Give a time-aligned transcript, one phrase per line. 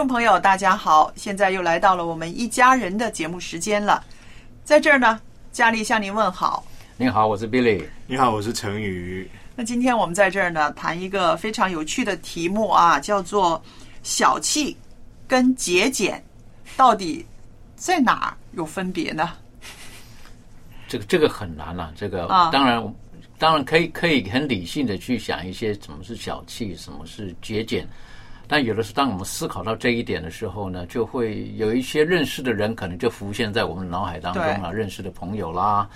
[0.00, 1.12] 众朋友，大家好！
[1.14, 4.02] 现在又来到了我们一家人的节目时间了，
[4.64, 5.20] 在这儿呢，
[5.52, 6.64] 佳丽向您问好。
[6.96, 7.84] 您好，我是 Billy。
[8.06, 9.30] 你好，我是陈宇。
[9.54, 13.62] 那今天我们在这儿呢，谈一个非常有趣的题目啊，叫做
[14.02, 14.74] 小气
[15.28, 16.24] 跟节俭
[16.78, 17.26] 到底
[17.76, 19.30] 在哪儿有分别呢？
[20.88, 22.94] 这个这个很难了、这个、啊当然
[23.38, 27.86] 当然可以可以很理性的去想一些什么是小气，什么是节俭。
[28.50, 35.88] 但有的时候，当我们思考到这一点的时候呢，就会有一些认识的人可能就浮现在我们脑海当中了，认识的朋友啦，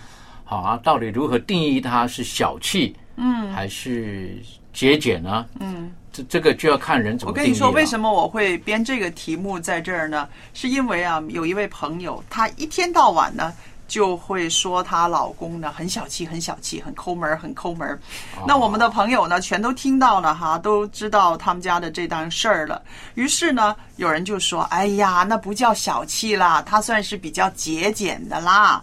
[0.44, 4.38] 好啊，到底如何定义它是小气，嗯，还是
[4.72, 5.44] 节俭呢？
[5.58, 8.12] 嗯，这这个就要看人怎么我跟你说，为什么？
[8.12, 10.28] 我会编这个题目在这儿呢？
[10.52, 13.52] 是因为啊，有一位朋友，他一天到晚呢
[13.86, 17.98] 就会说她老公呢很小气，很小气，很抠门儿，很抠门儿。
[18.46, 22.82] 那我们的朋友呢，全都听到了哈，都知道他们家的这档事儿了。
[23.14, 28.82] 于是呢，有人就说：“哎呀，那不叫小气啦，他算是比较节俭的啦。”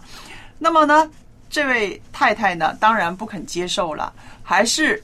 [0.58, 1.10] 那么呢，
[1.50, 4.12] 这位太太呢，当然不肯接受了，
[4.42, 5.02] 还是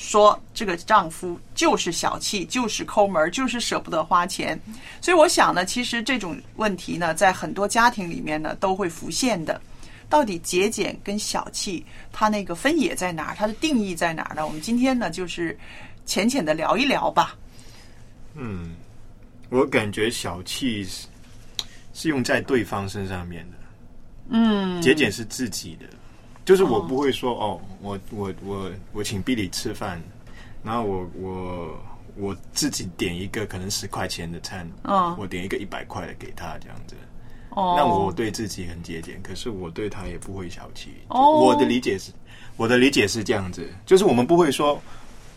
[0.00, 4.58] 说这个丈夫就是小气，就是抠门儿，就是舍不得花钱。
[4.98, 9.60] 所以我想呢，其实这种问题呢，在很多家庭里面呢都会浮现的。
[10.08, 13.34] 到底节俭跟小气，它那个分野在哪儿？
[13.36, 14.46] 它的定义在哪儿呢？
[14.46, 15.56] 我们今天呢，就是
[16.06, 17.36] 浅浅的聊一聊吧。
[18.34, 18.74] 嗯，
[19.50, 21.06] 我感觉小气是
[21.92, 23.56] 是用在对方身上面的，
[24.30, 25.86] 嗯，节俭是自己的，
[26.44, 30.00] 就是我不会说哦，我我我我请 Billy 吃饭，
[30.64, 31.78] 然后我我
[32.16, 36.96] 我自己点一个可能十块钱的餐，嗯我点一个一百块的给他这样子，
[37.50, 40.90] 哦，那我对自己很节俭，可是我对他也不会小气。
[41.08, 41.40] 哦。
[41.40, 42.10] 我的理解是，
[42.56, 44.80] 我的理解是这样子，就是我们不会说，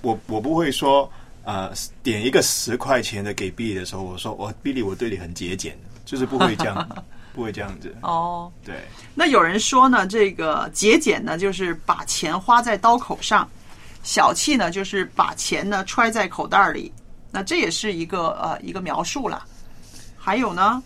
[0.01, 1.09] 我我不会说，
[1.43, 1.71] 呃，
[2.01, 6.75] 点一个十块钱的给 Billy 的时候，我说我 Billy 我对你很节俭，就是不会这样，
[7.33, 7.93] 不会这样子。
[8.01, 8.75] 哦，对，
[9.15, 13.47] 那有人说呢，这个节俭呢，就是把钱花在刀口上；
[14.03, 16.91] 小气呢，就是把钱呢揣在口袋里。
[17.31, 19.43] 那这也是一个呃一个描述了。
[20.15, 20.81] 还有呢，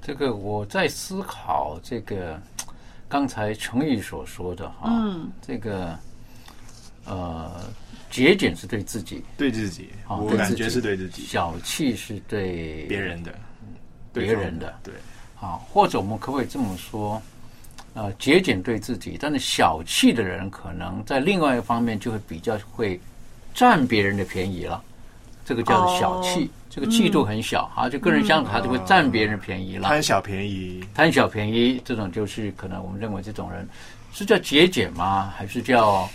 [0.00, 2.40] 这个我在思考这个
[3.08, 5.96] 刚才成宇所说的哈，嗯，这个
[7.04, 7.60] 呃
[8.10, 13.38] 节俭是对自己，对自己，啊我感觉是对自己，小气是对别人的，对
[14.12, 14.94] 别人的对，
[15.40, 17.20] 啊，或者我们可不可以这么说？
[17.94, 23.00] 呃，节俭对自己，但是小气的人可能在另外一方面就会比较会
[23.52, 24.80] 占别人的便宜了，
[25.44, 29.88] 这个叫做小气，哦这个气度很小、啊，就跟人相处他就会占别人便宜了。
[29.88, 33.68] 贪小便宜，贪小便宜，这种就是可能我们认为这种人
[34.12, 35.34] 是叫节俭吗？
[35.36, 36.08] 还是叫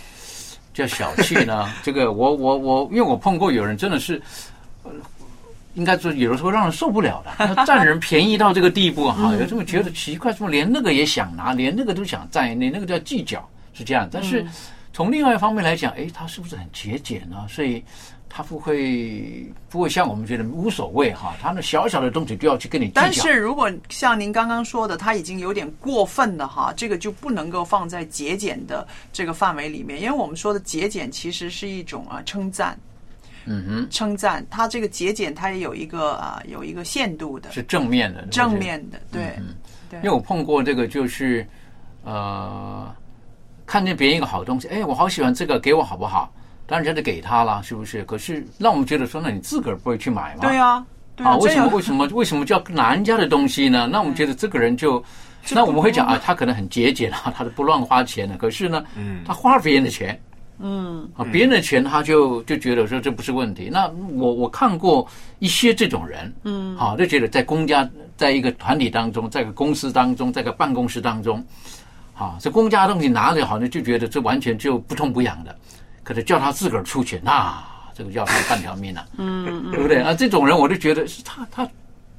[0.72, 1.70] 叫小气呢？
[1.84, 4.20] 这个我我我，因为我碰过有人真的是，
[4.82, 4.90] 呃，
[5.76, 14.08] 应该说有的时候让人受不了的， 他占人便宜到这个地步哈，有时候觉得奇怪，怎么连那个也想拿，连那个都想占，你那个叫计较是这样。
[14.10, 14.44] 但是
[14.92, 17.46] 从另外一方面来讲，诶，他是不是很节俭呢？
[17.48, 17.84] 所以。
[18.28, 23.00] 他不会不会像我们觉得无所谓哈，他那小小的东西就要去跟你计较。
[23.00, 32.78] 但是如果像您刚刚说的，他已经有点过分了哈，这个就不能够放在节俭的这个范围里面，因为我们说的节俭其实是一种啊称赞，
[33.46, 34.44] 嗯哼，称赞。
[34.50, 39.54] 他这个节俭，他也有一个啊、有一个限度的，是正面的，正面的，对，嗯
[39.88, 41.46] 对因为我碰过这个，就是
[42.04, 42.92] 呃，
[43.64, 46.32] 看见别人一个好东西，哎，我好喜欢这个，给我好不好？
[46.66, 48.04] 当然就得给他了，是不是？
[48.04, 50.40] 可是让我们觉得说，那你自个儿不会去买吗？
[50.42, 50.84] 对啊，
[51.14, 53.88] 对啊，啊，为什么为什么为什么叫拿人家的东西呢？
[53.90, 55.00] 那我们觉得这个人就，
[55.52, 58.36] 那我们会讲啊，他可能很节俭啊，他都不乱花钱的。
[58.36, 60.20] 可是呢，嗯他花别人的钱，
[60.58, 61.08] 嗯。
[61.16, 63.68] 啊，别人的钱他就就觉得说这不是问题。
[63.72, 65.06] 那我我看过
[65.38, 71.44] 一些这种人，嗯，好，就觉得在公家，在一个团体当中，在一个公司当中，在一个办公室当中，
[72.14, 75.54] 好，这公家的东西拿着好像就觉得这完全就不痛不痒的，
[76.02, 77.62] 可是叫他自个儿出钱，那
[77.94, 79.70] 这个要他半条命啊，嗯。
[79.70, 80.00] 对不对？
[80.00, 81.68] 啊，这种人我就觉得是他他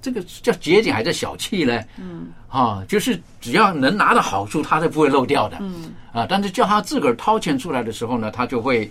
[0.01, 1.85] 这个叫节俭还是小气嘞？
[1.97, 5.57] 嗯啊，就是只要能拿到好处，他是不会漏掉的。
[5.59, 8.89] 嗯啊，但是叫他自个儿掏钱出来的时候呢，他就会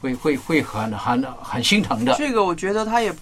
[0.00, 2.14] 会会会很很很心疼的。
[2.14, 3.18] 这个我觉得他也不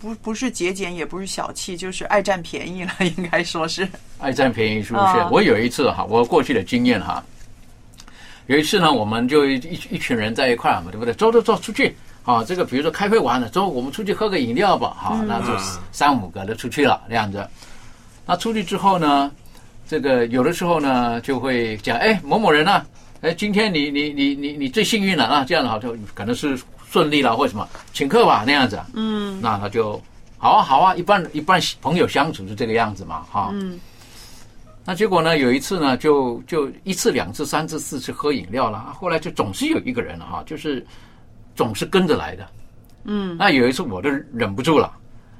[0.00, 3.88] 不不是节俭，也不是小气，就是爱占便宜了， 应该说是。
[4.18, 5.04] 爱占便宜是不是？
[5.04, 7.22] 啊我有一次哈，我过去的经验哈，
[8.46, 11.12] 有一次呢，我们就一一一群人在一块儿嘛，对不对？
[11.14, 11.96] 走走走，出去
[12.28, 12.44] 啊！
[12.44, 15.46] 这个比如说开会完了，走，我们出去喝个饮料吧，哈、那就
[15.92, 17.48] 三五个的出去了，这样子。
[18.26, 19.32] 那出去之后呢，
[19.88, 22.84] 这个有的时候呢就会讲，哎，某某人呢、
[23.22, 26.60] 哎，今天你你你你你最幸运了啊，这样的好，就可能是
[26.90, 28.78] 顺利了或者什么，请客吧那样子。
[28.92, 29.98] 嗯那他就
[30.36, 33.48] 好啊好啊，一般一般朋友相处是这个样子嘛，哈。
[33.54, 33.80] 嗯
[34.84, 40.86] 那结果呢，有一次呢，就就一次、两次、三次、四次喝饮料了，后来就总是有一个人哈，就是
[41.58, 42.46] 总是跟着来的。
[43.02, 43.36] 嗯。
[43.36, 44.92] 那有一次我都忍不住了，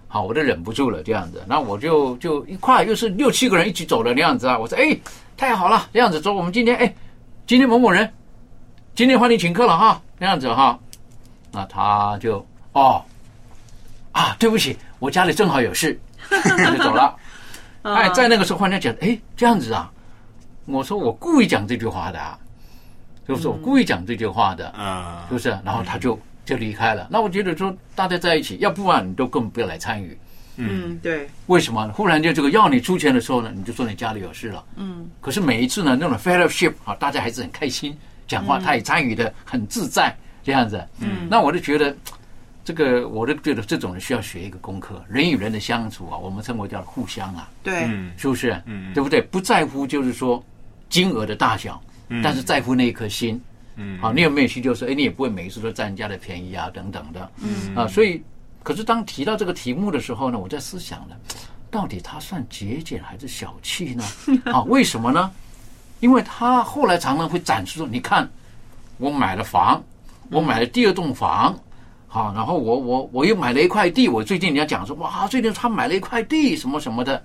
[0.08, 4.98] 好，我都忍不住了这样子，那我就就一块又是六七个人一起走的那样子啊，我说哎，
[5.36, 6.92] 太好了，这样子走，我们今天哎，
[7.46, 8.12] 今天某某人，
[8.96, 10.76] 今天欢迎请客了哈，那样子哈，
[11.52, 13.00] 那他就哦，
[14.10, 15.96] 啊，对不起，我家里正好有事，
[16.28, 17.14] 他就走了。
[17.82, 19.90] 哎，在那个时候，忽然间讲，哎，这样子啊，
[20.66, 22.36] 我说我故意讲这句话的、啊，
[23.28, 25.50] 就是我故意讲这句话的，啊是不是？
[25.62, 27.06] 然后他就就离开了。
[27.10, 30.18] 那我觉得说，大家在一起，要不然你都根本不要来参与。
[30.56, 31.86] 嗯，对，为什么？
[31.94, 34.64] 忽然间这个要你出钱的时候呢，你就说你家里有事了。
[34.76, 37.96] 嗯可是每一次呢，那种 fellowship 啊，大家还是很开心，
[38.26, 40.84] 讲话他也参与的很自在，这样子。
[40.98, 41.94] 嗯那我就觉得，
[42.64, 48.60] 这个我就觉得这种人需要学一个功课，人与人的相处啊，我们称为叫互相啊，对，嗯是不是？
[48.66, 49.20] 嗯对不对？
[49.20, 50.42] 不在乎就是说
[50.88, 51.80] 金额的大小，
[52.22, 53.40] 但是在乎那一颗心。
[53.80, 57.30] 嗯好，你有没有需求说哎，你也不会每一次都占人家的便宜啊，等等的。
[57.40, 58.20] 嗯啊，所以，
[58.64, 61.14] 可是当提到这个题目的时候呢，我在思想呢，
[61.70, 64.04] 到底他算节俭还是小气呢？
[64.52, 65.30] 啊，为什么呢？
[66.00, 68.28] 因为他后来常常会展示说，你看，
[68.98, 69.80] 我买了房，
[70.30, 71.56] 我买了第二栋房，
[72.08, 77.22] 好，然后我我我又买了一块地，我最近人家讲说，哇，最近他买了一块地，什么什么的，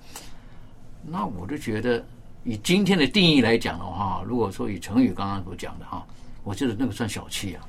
[1.04, 2.04] 那我就觉得，
[2.44, 6.04] 以今天的定义来讲的话，如果说以成语刚刚所讲的哈，
[6.44, 7.64] 我觉得那个算小气啊，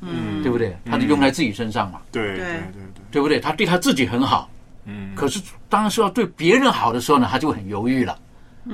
[0.00, 0.42] 嗯。
[0.42, 0.76] 对不对？
[0.84, 2.36] 他就用在自己身上嘛，对对。
[2.36, 3.40] 对对对，对不对？
[3.40, 4.48] 他对他自己很好，
[4.84, 8.18] 嗯，可是当是要对别人好的时候呢，他就很犹豫了，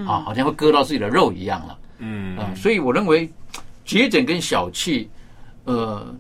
[0.07, 1.79] 啊，好像会割到自己的肉一样了。
[1.99, 2.37] 嗯。
[2.37, 3.31] 啊，所以我认为
[3.85, 5.09] 节俭跟小气，
[5.65, 6.15] 呃，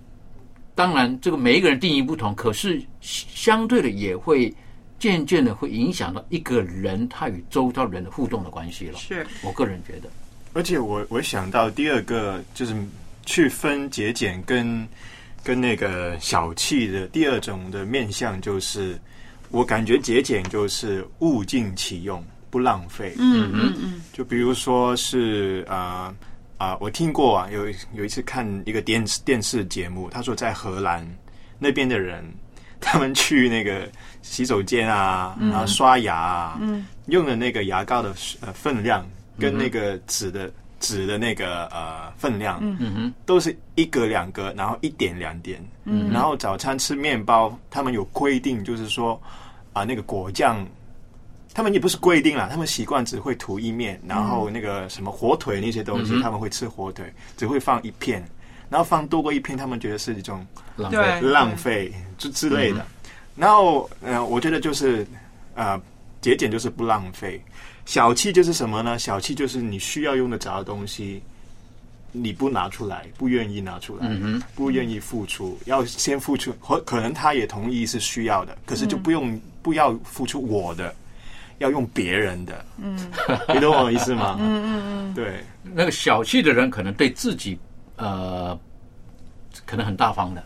[0.74, 4.52] 当然这个每一个人定义不同，可是相对的也会
[5.02, 8.96] 渐渐的会影响到一个人他与周遭人的互动的关系了。
[9.00, 10.08] 是，我个人觉得，
[10.52, 12.72] 而且我我想到第二个就是
[13.26, 14.86] 去分节俭跟
[15.42, 18.96] 跟那个小气的第二种的面相，就是
[19.50, 23.12] 我感觉节俭就是物尽其用，不浪费。
[23.18, 26.14] 嗯嗯嗯就比如说是啊
[26.58, 31.04] 啊、我听过啊，有有一次看一个电视电视节目，他说在荷兰
[31.58, 32.24] 那边的人，
[32.82, 33.88] 他们去那个
[34.20, 36.86] 洗手间啊，然后刷牙啊，嗯。
[37.06, 39.04] 用的那个牙膏的呃分量
[39.38, 42.76] 跟那个纸的纸的那个呃分量，嗯。
[42.80, 45.64] 嗯哼，都是一格两格，然后一点两点。
[45.84, 46.10] 嗯。
[46.10, 49.20] 然后早餐吃面包，他们有规定，就是说
[49.72, 50.66] 啊、那个果酱，
[51.54, 58.22] 他们也不是规定啦，他们习惯只会涂一面，然后那个什么火腿那些东西，嗯他们会吃火腿，只会放一片，
[58.72, 60.44] 然后放多过一篇，他们觉得是一种
[60.76, 61.20] 浪费。
[61.20, 62.84] 浪费之之类的。
[63.36, 65.06] 然后呃，我觉得就是
[65.54, 65.78] 呃，
[66.22, 67.38] 节俭就是不浪费，
[67.84, 68.98] 小气就是什么呢？
[68.98, 71.22] 小气就是你需要用得着的东西。
[72.14, 80.94] 你不拿出来，不愿意拿出来，嗯，不愿意付出，要先付出，或可能他也同意是需要的，可是就不用、不要付出我的，
[81.56, 83.10] 要用别人的，嗯
[83.54, 84.36] 你懂我意思吗？
[84.38, 87.58] 嗯嗯嗯，对，那个小气的人可能对自己
[87.96, 88.58] 呃，
[89.66, 90.42] 可能很大方的，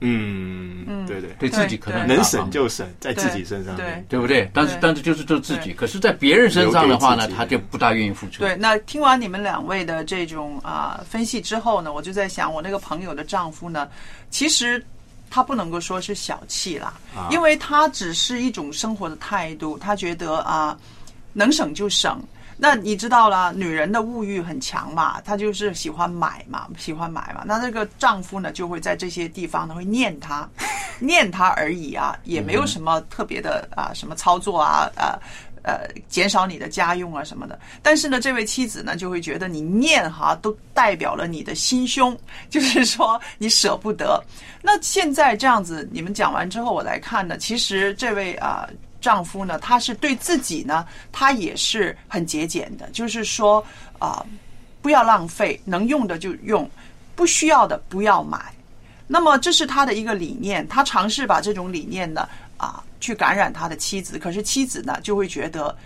[0.00, 4.20] 嗯嗯，对对，对自己可能能省就省，在自己身上，对对。
[4.20, 4.50] 不对？
[4.52, 8.40] 但是但是就是做自己，可是，在别人身上的话呢，他就不大愿意付出。
[8.40, 13.88] 对，那听完你们两位的这种啊分析之后呢，我就在想，我那个朋友的丈夫呢，
[14.30, 14.84] 其实
[15.30, 16.94] 他不能够说是小气啦，
[17.30, 20.76] 因为他只是一种生活的态度，他觉得啊，
[21.32, 22.20] 能省就省。
[22.56, 27.42] 那你知道了，女人的物欲很强嘛，她就是喜欢买嘛，喜欢买嘛。
[27.44, 30.48] 那这个丈夫呢，就会在这些地方呢会念她，
[31.00, 35.18] 念她而已啊，也没有什么特别的啊，什么操作啊，呃
[35.64, 37.58] 呃，减少你的家用啊什么的。
[37.82, 42.16] 但是呢，这位妻子呢就会觉得你念哈都代表了你的心胸，
[42.48, 44.22] 就是说你舍不得。
[44.62, 48.68] 那现在这样子，你们讲完之后，我来看呢，其实这位啊。
[49.04, 53.62] 丈夫呢，他是对自己呢，他也是很节俭的，就是说
[53.98, 54.24] 啊，
[54.80, 56.68] 不要浪费，能用的就用，
[57.14, 58.40] 不需要的不要买。
[59.06, 65.76] 那么这是他的一个理念，他尝试把这种理念呢啊去感染他的妻子，可是妻子呢就会觉得，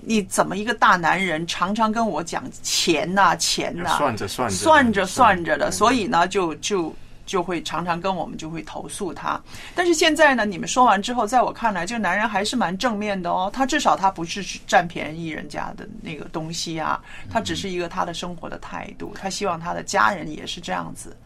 [0.00, 6.92] 你怎么一个大男人常常跟我讲钱呐钱呐，算着算着算着算着的，所以呢就就。
[7.26, 9.40] 就会常常跟我们就会投诉他，
[9.74, 13.50] 但是现在呢，你们说完之后，在我看来，这个男人还是蛮正面的哦。
[13.52, 21.16] 他至少他不是占便宜人家的那个东西啊，他只是一个他的生活的态度，他希望他的家人也是这样子。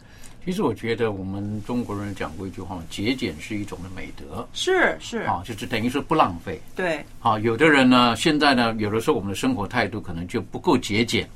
[0.45, 6.59] 其实我觉得我们中国人讲过一句话嘛，节俭是一种的美德，是是啊，就是等于说不浪费。
[6.75, 11.29] 对，啊，有的人呢，现在呢，有的时候我们的生活态度可能就不够节俭。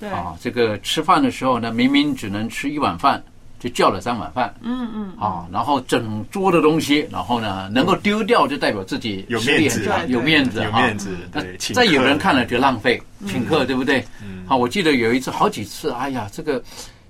[0.00, 3.22] 对啊，这个吃饭的时候呢，明明只能吃一碗饭。
[3.58, 11.16] 就叫了三碗饭，嗯嗯，啊，然后整桌的东西，然后呢，能够丢掉就代表自己有面子，有面子，有面子。
[11.32, 14.04] 对，在有人看了就浪费，请客对不对？
[14.46, 16.62] 好，我记得有一次好几次，哎呀，这个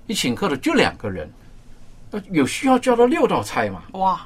[0.07, 1.29] 一请客的就两个人，
[2.31, 3.83] 有需要叫到六道菜嘛？
[3.91, 4.19] 哇，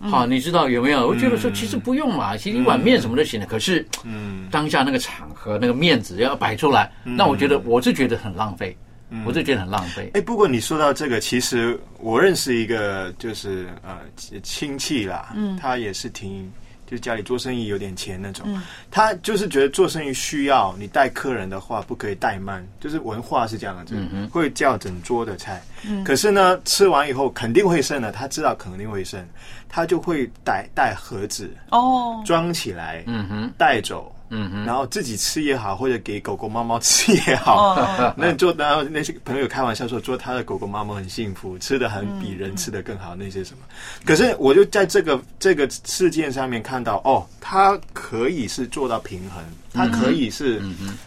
[0.00, 1.06] 好，你知道有没有？
[1.06, 3.46] 我觉得说其实不用嘛，其实一碗面什么都行的。
[3.46, 8.76] 可是，嗯，当下那个场合那个面子要摆出来，那我觉得我是觉得很浪费。
[9.24, 10.10] 我就觉得很浪费。
[10.14, 13.98] 哎，不过你说到这个，其实我认识一个，就是呃
[14.42, 16.50] 亲戚啦，嗯，他也是挺，
[16.86, 29.26] 就家里做生意有点钱那种，嗯，他就是觉得做生意需要你带客人的话，不可以怠慢，就是文化是这样子，嗯会叫整桌的菜，嗯，可是呢，吃完以后肯定会剩的，他知道肯定会剩，
[29.68, 34.14] 他就会带带盒子哦，装起来，嗯哼，带走。
[34.30, 37.76] 嗯哼，然后自己吃也好，或者给狗狗、猫猫吃也好，
[38.16, 43.58] 那做然后那些朋友开玩笑说，做他的狗狗、猫猫很幸福，吃的很比人吃的更好，那些什么。
[44.04, 49.42] 可是我就在这个这个事件上面看到，哦，它可以是做到平衡，
[49.72, 50.62] 它可以是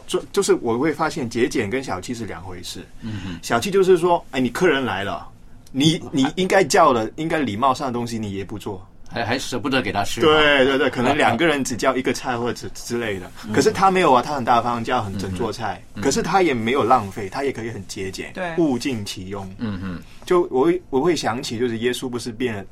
[0.07, 2.85] 做，就是我会发现节俭跟小气是两回事。
[3.01, 5.27] 嗯哼，小气就是说，哎，你客人来了，
[5.71, 8.85] 你你应该叫的，应该礼貌上的东西你也不做。
[9.13, 13.29] 还还舍不得给他吃，对对对，可能两个人只叫一个菜或者之类的。
[13.53, 15.81] 可是他没有啊，他很大方，叫很整桌菜。
[16.01, 19.45] 可是他也没有浪费，他也可以很节俭，对，物尽其用。
[19.57, 22.65] 嗯嗯，就我会我会想起，就是耶稣不是变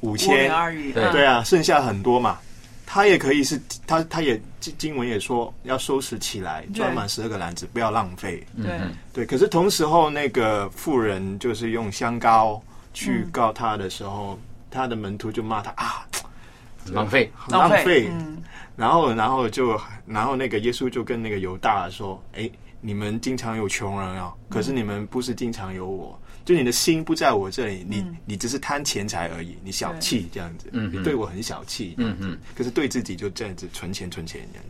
[0.00, 0.50] 五千
[0.92, 2.38] 对对啊，剩下很多嘛，
[2.84, 8.44] 他也可以是他他也经经文也说要收拾起来，装满十二个篮子，不要浪费。
[8.60, 8.80] 对
[9.12, 12.60] 对，可是同时候那个富人就是用香膏
[12.92, 14.36] 去告他的时候。
[14.74, 16.04] 他的门徒就骂他啊，
[16.92, 18.10] 浪费，浪费。
[18.76, 22.50] 然后，然后就，然后那个耶稣就跟那个犹大说：“哎，
[22.80, 34.64] 你们经常有穷人啊，可是你们不是经常有我，就你的心不在我这里，你你只是贪钱财而已，你小气这样子，你对我很小气，嗯嗯，可是对自己就这样子存钱存钱这样。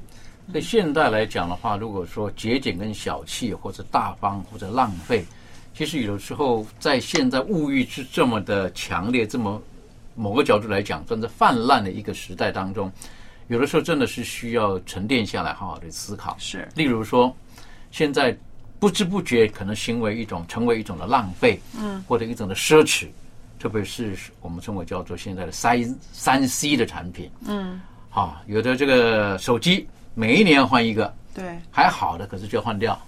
[0.53, 5.25] 在现代来讲的话，如果说节俭跟小气，或者大方或者浪费，
[5.73, 9.63] 其实有的时候在现在物欲是这么的强烈，这么。
[10.15, 12.91] 某个角度来讲，正在泛滥的一个时代当中，
[13.49, 16.37] 有的时候真的是需要沉淀下来，好好的思考。
[16.39, 17.35] 是，例如说，
[17.91, 18.37] 现在
[18.79, 23.07] 不知不觉可能行为一种，成为一种的浪费，嗯，或者一种的奢侈，
[23.59, 27.81] 特别是我们称为叫做现在的三三 C 的产品，嗯，
[28.11, 33.01] 啊，有的这个手机每一年换一个，对，还好的，可是就要换掉，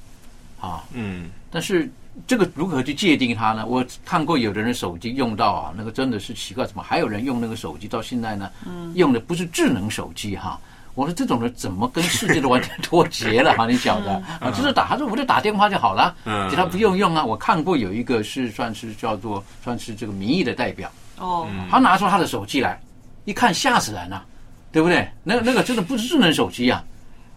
[0.61, 1.91] 啊，嗯，但是。
[2.26, 3.66] 这个如何去界定它呢？
[3.66, 8.50] 我看过有的人手机用到啊，那个真的是奇怪，怎么还有人用那个手机到现在呢？
[8.66, 10.58] 嗯，用的不是智能手机哈。
[10.94, 13.66] 我说这种人怎么跟世界都完全脱节了哈？
[13.66, 14.50] 你晓得啊？
[14.50, 17.23] 就是打，他说我就打电话就好了，嗯，其他不用用啊。
[17.23, 22.80] 我看过有一个是算是叫做算是这个民意的代表哦，他拿出他的手机来
[23.26, 24.25] 一看，吓死人了，
[24.73, 25.06] 对不对？
[25.23, 26.82] 那那个真的不是智能手机啊，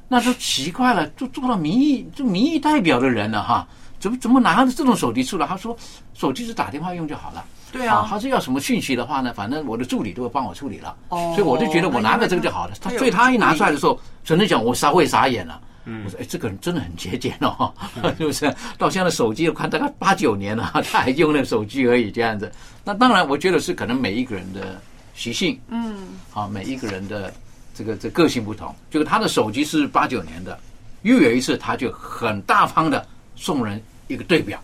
[0.07, 3.67] 那就奇怪了，就做到民意就民意代表的人了哈。
[3.99, 5.45] 怎么怎么拿着这种手机出来？
[5.45, 5.75] 他说
[6.13, 7.43] 手机是打电话用就好了。
[7.71, 9.31] 对啊他是要什么讯息的话呢？
[9.33, 10.95] 反正我的助理都会帮我处理了。
[11.09, 12.73] 哦所以我就觉得我拿个这个就好了。
[12.81, 15.61] 他所以他一拿出来的时候，只能讲我傻会傻眼了。
[15.85, 17.71] 嗯我说哎，这个人真的很节俭哦，
[18.17, 18.53] 是不是？
[18.77, 22.51] 到现在手机我看大概八九年了， 他还用那个手机而已这样子。
[22.83, 24.79] 那当然，我觉得是可能每一个人的
[25.15, 25.95] 习性，嗯，
[26.31, 27.33] 好，每一个人的
[27.73, 28.73] 这个这个性不同。
[28.89, 30.59] 就是他的手机是八九年的，
[31.03, 33.05] 又有一次他就很大方的
[33.39, 34.61] 送人一个对表。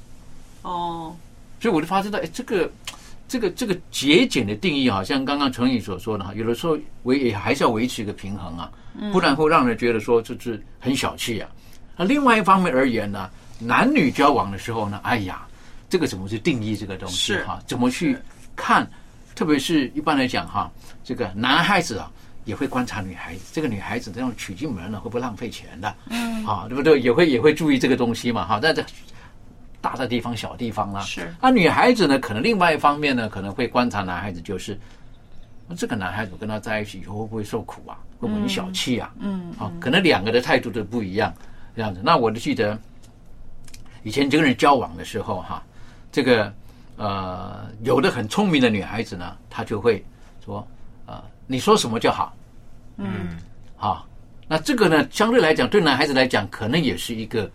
[0.61, 1.15] 哦，
[1.59, 2.69] 所以我就发现到，哎，这个
[3.27, 8.69] 这个这个节俭的定义，好像刚刚程宇所说的哈，有的时候维也还是要维持一个平衡啊，
[9.13, 11.49] 不然会让人觉得说这是很小气啊。
[11.95, 13.29] 那另外一方面而言呢，
[13.59, 15.47] 男女交往的时候呢，哎呀，
[15.89, 17.59] 这个怎么去定义这个东西是哈？
[17.65, 18.17] 怎么去
[18.55, 18.85] 看？
[19.35, 20.71] 特别是一般来讲哈，
[21.03, 22.11] 这个男孩子啊。
[22.45, 25.95] 也会观察女孩子，这个女孩子这样娶进门了会不会浪费钱的？
[26.09, 26.99] 嗯，啊，对不对？
[26.99, 28.85] 也会也会注意这个东西嘛，哈，在这
[29.81, 31.01] 大的地方、小地方啦。
[31.01, 34.79] 是那女孩子呢，可能另外一方面呢，可能会观察男孩子，就是
[35.67, 37.97] 那这个男孩子跟他在一起以后会不会受苦啊？
[38.19, 39.13] 会不会很小气啊？
[39.19, 41.33] 嗯，啊，可能两个的态度都不一样，
[41.75, 41.99] 这样子。
[42.03, 42.79] 那我就记得
[44.03, 45.61] 以前跟人交往的时候，哈，
[46.11, 46.53] 这个
[46.95, 50.03] 呃，有的很聪明的女孩子呢，她就会
[50.43, 50.65] 说，
[51.05, 52.35] 呃，你说什么就好，
[52.97, 53.37] 嗯，
[53.75, 54.07] 好，
[54.47, 57.49] 那这个呢，相对来讲，对男孩子来讲，可能也是一个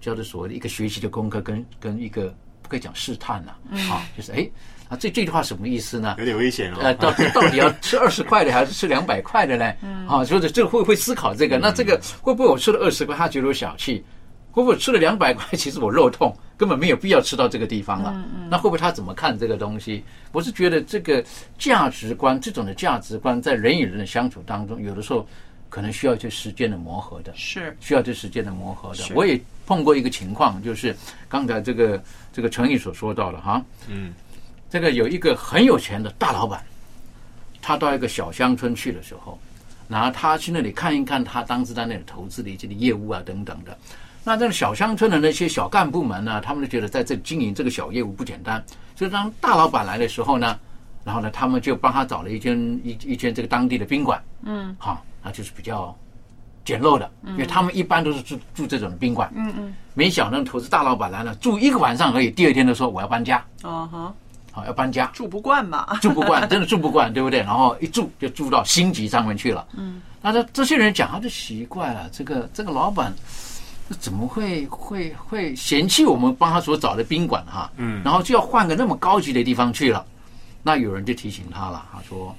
[0.00, 3.56] 叫做所谓的一个学习的功课，跟跟一个不可以讲试探了、
[3.90, 4.48] 啊，就是哎，
[4.88, 6.16] 啊，这这句话什么意思呢？
[6.18, 6.94] 有点危险呃，哦。
[7.00, 9.74] 到底到底要吃二十块的还是吃两百块的呢？
[10.08, 14.04] 啊，所以这个会会思考这个，那这个会不会我吃了二十块，他觉得我小气？
[14.50, 18.24] 会不会吃了两百块，其实我肉痛，根本没有必要吃到这个地方了？
[18.48, 20.04] 那会不会他怎么看这个东西？
[20.30, 21.20] 我是觉得这个
[21.58, 25.26] 价值观，这种的价值观，在人与人的相处当中，有的时候
[25.68, 27.32] 可能需要一些时间的磨合的。
[27.34, 29.02] 是需要这时间的磨合的。
[29.12, 30.94] 我也碰过一个情况，就是
[31.28, 32.00] 刚才这个
[32.32, 34.14] 这个程毅所说到的哈，嗯，
[34.70, 36.64] 这个有一个很有钱的大老板，
[37.60, 39.36] 他到一个小乡村去的时候，
[39.88, 43.76] 然后他去那里看一看他当时在那里投资的一些的业务啊等等的。
[44.24, 48.62] 那这个小乡村的那些小干部们呢，他们就觉得在这经营这个小业务不简单，
[48.94, 50.58] 所以当大老板来的时候呢，
[51.04, 55.92] 然后呢，他们就帮他找了一间一一间这个当地的宾馆，嗯，好，那就是比较
[56.64, 64.14] 简陋的，因为他们一般都是住住这种宾馆，嗯嗯，没想到投资大老板来了，住一个晚上而已，第二天就说我要搬家，哦哈，
[64.52, 67.40] 好要搬家，住不惯嘛，住不惯，真的住不惯，对不对？
[67.40, 69.66] 然后一住就住到星级上面去了。
[69.76, 73.12] 嗯，那这这些人讲，他就奇怪了，这个这个老板
[73.98, 77.70] 怎么会会会嫌弃我们帮他所找的宾馆哈？
[77.76, 80.04] 嗯然后就要换个那么高级的地方去了。
[80.62, 82.34] 那有人就提醒他了，他说：“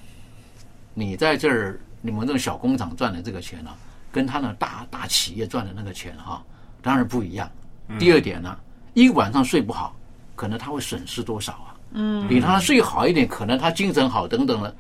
[0.96, 3.76] 你在这儿，你们这种小工厂赚的这个钱啊，
[4.12, 6.42] 跟他那大大企业赚的那个钱哈、
[6.82, 7.52] 当然不一样。
[8.00, 8.58] 第二点呢，
[8.94, 9.94] 一晚上睡不好，
[10.36, 11.76] 可能他会损失多少啊？
[11.92, 14.74] 嗯，比他睡好一点，可能他精神好等等的。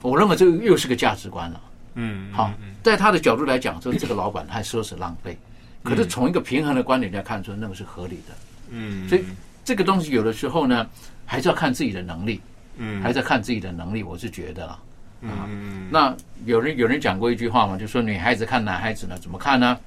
[0.00, 1.60] 我认为这又是个价值观了。
[1.94, 5.36] 嗯，好，在他的角度来讲，说这个老板太奢侈浪费。
[5.84, 8.34] 可是从一个平衡的观点来看出，那个是合理的。
[8.70, 9.24] 嗯，所以
[9.64, 10.84] 这个东西有的时候呢，
[11.24, 12.40] 还是要看自己的能力，
[12.78, 14.02] 嗯，还是要看自己的能力。
[14.02, 14.80] 我是觉得啦。
[15.20, 19.78] 嗯，那有人有人讲过一句话嘛，就说女孩子看男孩子呢，怎么看呢？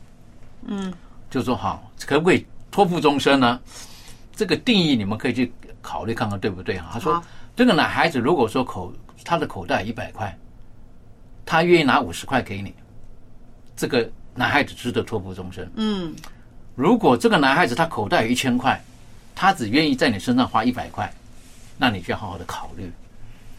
[0.65, 0.93] 嗯，
[1.29, 3.59] 就说好，可不可以托付终身呢？
[4.35, 6.89] 这个定义你们可以去考虑看看对不对啊。
[6.93, 7.23] 他说好，
[7.55, 8.93] 这个男孩子如果说口
[9.25, 10.35] 他的口袋一百块，
[11.45, 12.73] 他愿意拿五十块给你，
[13.75, 15.69] 这个男孩子值得托付终身。
[15.75, 16.15] 嗯，
[16.75, 18.79] 如果这个男孩子他口袋有一千块，
[19.35, 21.11] 他只愿意在你身上花一百块，
[21.77, 22.91] 那你就要好好的考虑。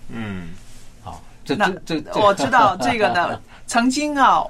[0.09, 0.49] 嗯，
[1.03, 4.45] 好，这那这这，我知道这个呢， 曾经啊，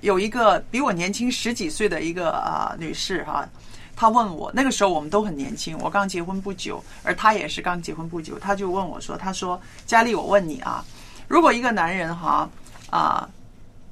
[0.00, 3.46] 有一个比我年轻十几岁的一个啊、女士哈、
[3.94, 10.84] 她问我，那个时候我们都很年轻，我刚结婚不久，而她也是刚结婚不久，她就问我说：“她说佳丽，我问你啊，
[11.28, 12.48] 如果一个男人哈
[12.90, 13.28] 啊、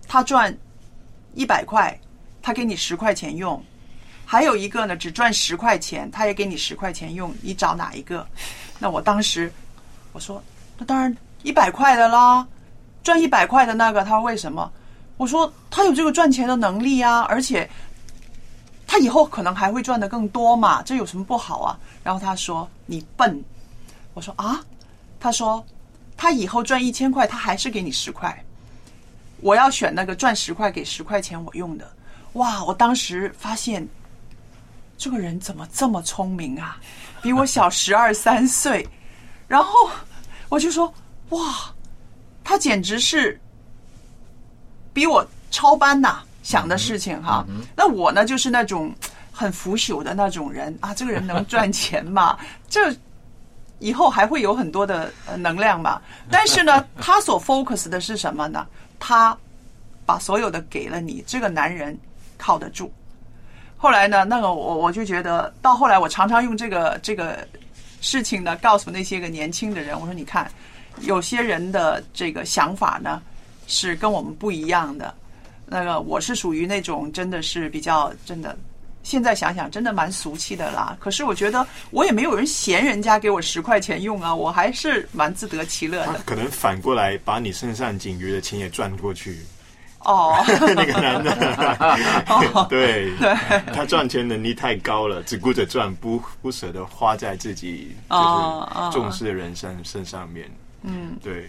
[0.06, 0.56] 他赚
[1.34, 1.98] 一百块，
[2.40, 3.62] 他给你十块钱用，
[4.24, 8.26] 还有一个呢只赚十块钱，他也给你十块钱用，你找哪一个？”
[8.78, 9.52] 那我当时
[10.12, 10.42] 我说
[10.78, 12.46] ：“那当然一百块的啦。”
[13.02, 14.70] 赚一百块的那个，他说为什么？
[15.16, 17.68] 我说他有这个赚钱的能力啊，而且
[18.86, 21.76] 他以后可能还会赚得更多嘛，这有什么不好啊？
[22.04, 23.42] 然后他说你笨，
[24.14, 24.60] 我说啊，
[25.18, 25.64] 他说
[26.16, 28.44] 他以后赚一千块，他还是给你十块，
[29.42, 31.86] 我要选那个赚十块给十块钱我用的。
[32.32, 33.86] 哇，我当时发现
[34.96, 36.78] 这个人怎么这么聪明啊，
[37.20, 38.88] 比我小十二三岁，
[39.46, 39.90] 然后
[40.48, 40.92] 我就说
[41.28, 41.38] 哇。
[42.44, 43.40] 他简直是
[44.92, 47.46] 比我超班呐、想的事情哈。
[47.76, 48.92] 那我呢，就是那种
[49.30, 52.36] 很腐朽的那种人啊，这个人能赚钱嘛？
[52.68, 52.92] 这
[53.78, 56.02] 以后还会有很多的呃能量嘛？
[56.28, 58.66] 但是呢，他所 focus 的是什么呢？
[59.04, 59.36] 他
[60.06, 61.98] 把所有的给了你，这个男人
[62.38, 62.88] 靠得住。
[63.76, 67.44] 后来呢，那个我我就觉得，到后来我常常用这个这个
[68.00, 70.48] 事情呢，告诉那些个年轻的人，我说你看，
[71.00, 73.20] 有些人的这个想法呢
[73.66, 75.12] 是跟我们不一样的。
[75.66, 78.56] 那个我是属于那种真的是比较真的，
[79.02, 80.96] 现在想想真的蛮俗气的啦。
[81.00, 86.20] 可是我觉得我也没有人嫌人家给我十块钱用啊，我还是蛮自得其乐的。
[86.26, 89.38] 可能反过来把你身上仅余的钱也赚过去。
[90.04, 90.34] 哦，
[90.74, 93.36] 那个男的，对，对，
[93.72, 100.50] 他赚钱能力太高了，只顾着赚，不不舍得花在自己哦就是重视的人身身上面。
[100.82, 101.48] 嗯，对。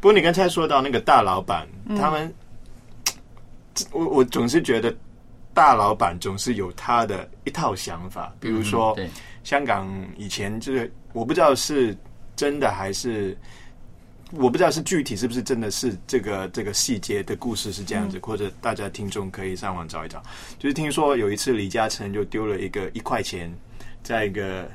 [0.00, 1.64] 不过你刚才说到那个大老板，
[1.96, 2.34] 他们，
[3.92, 4.92] 我我总是觉得
[5.54, 9.08] 大老板总是有他的一套想法，比如说嗯
[9.44, 11.96] 香港以前就是我不知道是
[12.36, 13.36] 真的还是。
[14.36, 20.22] 我不知道是具体是不是真的是这个这个细节的故事是这样子，或者大家听众可以上网找一找。
[20.58, 23.54] 就是听说有一次李嘉诚就丢了一个一块钱
[24.02, 24.66] 在一个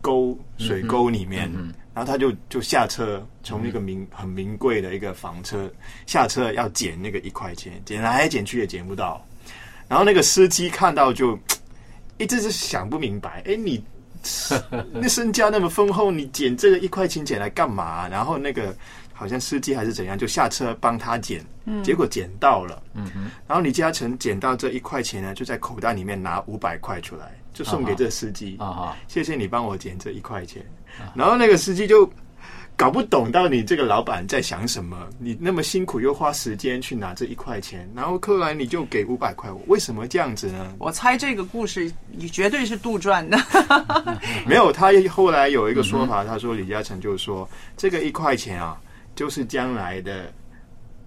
[0.00, 1.48] 沟水沟里面，
[1.94, 5.70] 然后他就就下车，从一个名很名贵的一个房车
[6.06, 9.24] 下车要捡那个一块钱，捡来捡去也捡不到。
[9.88, 11.38] 然后那个司机看到就
[12.18, 13.82] 一直是想不明白，哎，你
[14.92, 18.08] 那身家那么丰厚，你捡这个一块钱捡来干嘛？
[18.08, 18.74] 然后那个
[19.12, 21.44] 好像司机还是怎样，就下车帮他捡，
[21.82, 22.82] 结果捡到了。
[22.94, 28.56] 嗯哼，然后李嘉诚捡到这一块钱呢，就在口袋里面拿五百块出来，就送给这司机。
[28.58, 30.64] 啊哈，谢谢你帮我捡这一块钱。
[31.14, 32.08] 然后那个司机就
[32.76, 40.74] 搞不懂到你这个老板在想什么，你那么辛苦又花时间去拿这一块钱，然后后来你就给五百块我，为什么这样子呢？
[40.78, 43.38] 我猜这个故事你绝对是杜撰的。
[44.44, 48.76] 没有，他后来有一个说法，他说李嘉诚就说这个一块钱啊，
[49.14, 50.32] 就是将来的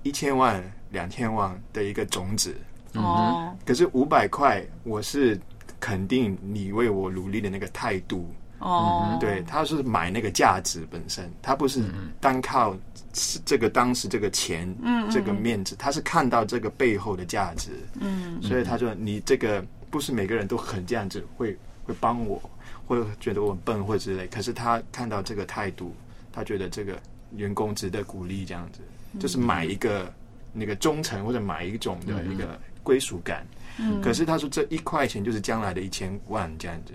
[0.03, 2.55] 一千万、两千万的一个种子。
[2.93, 5.37] 哦，可是五百块，我是
[5.81, 8.33] 肯定你为我努力的那个态度。
[8.59, 11.83] 哦，对，他是买那个价值本身，他不是
[12.19, 12.75] 单靠
[13.45, 18.41] 这个当时这个钱，嗯这个面子，他是看到这个背后的价值，嗯。
[18.41, 22.41] 所以他说你这个不是每个人都很这样子会会帮我，
[22.87, 25.95] 或者觉得我很笨或者之类，可是他看到这个态度，
[26.33, 26.99] 他觉得这个
[27.35, 28.79] 员工值得鼓励，这样子，
[29.19, 30.11] 就是买一个
[30.51, 33.45] 那个忠诚或者买一种的一个归属感。
[33.77, 34.01] 嗯。
[34.01, 36.93] 可是他说这一块钱就是将来的一千万这样子。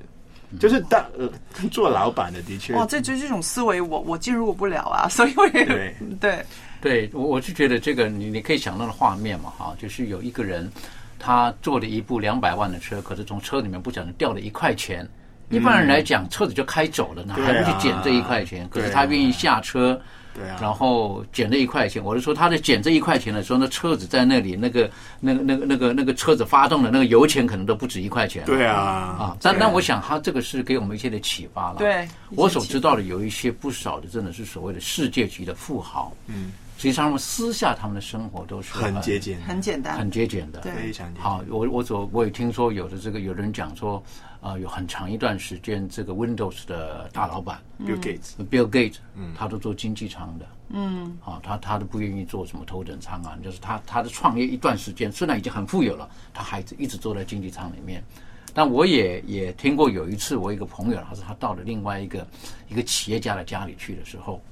[0.59, 1.29] 就是当呃
[1.71, 2.75] 做老板的，的确。
[2.75, 5.95] 哇，这这这种思维我我进入不了啊， 所以我也对。
[6.21, 6.47] 对。
[6.81, 10.69] 对我我是觉得这个你你可以想到的画面嘛哈，就是有一个人
[11.17, 15.09] 他坐了一部两百万的车，可是从车里面不小心掉了一块钱。
[15.49, 18.69] 一般人来讲，车子就开走了呢，对啊还不去捡这一块钱？
[18.69, 20.01] 可是他愿意下车，
[20.35, 22.03] 对啊，然后捡这一块钱。
[22.03, 24.91] 我就说，他在捡这一块钱的时候，那车子在那里，那个、
[25.21, 28.45] 那个、那个、那个、那个车子发动的那个油钱可能都不止一块钱。
[28.45, 31.79] 对啊啊，但但我想，他这个是给我们一些的启发了。
[31.79, 36.13] 对我所知道的有一些不少的，真的是所谓的世界级的富豪。
[36.27, 41.13] 嗯，实际上他们私下他们的生活都是很节俭，很简单，很节俭的，对非常。
[41.19, 44.03] 好，我我所我也听说有的这个有人讲说，
[44.43, 49.33] 呃，有很长一段时间，这个 Windows 的大老板 Bill Gates，Bill Gates，嗯。
[49.39, 51.17] 他都做经济舱的，嗯。
[51.25, 58.03] 啊，他他都不愿意做什么头等舱啊，就是他他的创业一段时间，虽然已经很富有了，他还一直坐在经济舱里面。
[58.53, 62.27] 但我也也听过有一次，我一个朋友，他说他到了另外一个
[62.69, 64.43] 一个企业家的家里去的时候，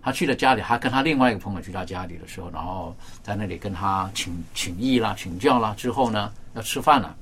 [0.00, 7.14] 他去了家里，他跟他另外一个朋友去他家里的时候，然后在那里跟他请请益啦、请教啦，之后呢要吃饭了。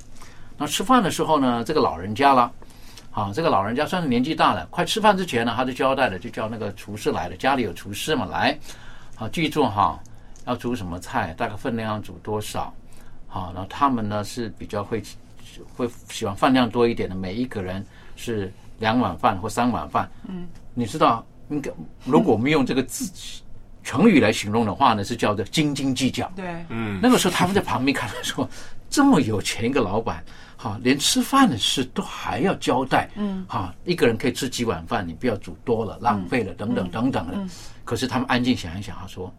[0.58, 2.50] 那吃饭的时候呢，这个老人家了，
[3.10, 8.58] 啊，这个老人家算是年纪大了，快吃饭之前呢，他就交代了，就叫那个厨师来了，家里有厨师嘛，来，
[9.14, 9.98] 好，记住哈，
[10.46, 12.72] 要煮什么菜，大概分量要煮多少，
[13.26, 15.02] 好，然后他们呢是比较会
[15.76, 17.84] 会喜欢饭量多一点的，每一个人
[18.16, 21.70] 是两碗饭或三碗饭，嗯，你知道，应该
[22.04, 23.10] 如果我们用这个字
[23.84, 26.30] 成语来形容的话呢，是叫做斤斤计较。
[26.34, 28.48] 对，嗯，那个时候他们在旁边看到说，
[28.90, 30.24] 这么有钱一个老板，
[30.56, 37.34] 哈，连吃饭的事都还要交代，嗯，哈，一个人可以吃几碗饭，你不要煮多了，浪费了，等等等等的。
[37.36, 37.48] 嗯
[37.86, 39.32] 可是他们安静想一想，他说，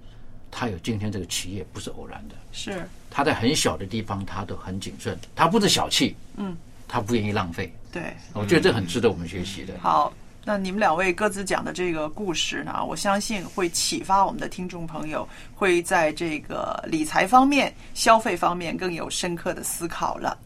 [0.50, 6.56] 他有今天这个企业不是偶然的，是，他在很小的地方他都很谨慎，他不是小气，嗯，
[6.88, 7.70] 他不愿意浪费。
[7.92, 8.16] 对。
[8.32, 9.74] 我觉得这很值得我们学习的。
[9.82, 10.14] 好，
[10.46, 20.38] 那你们两位各自讲的这个故事呢，我相信会启发我们的听众朋友，会在这个理财方面、消费方面更有深刻的思考了。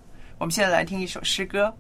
[0.42, 1.72] 我们现在来听一首诗歌，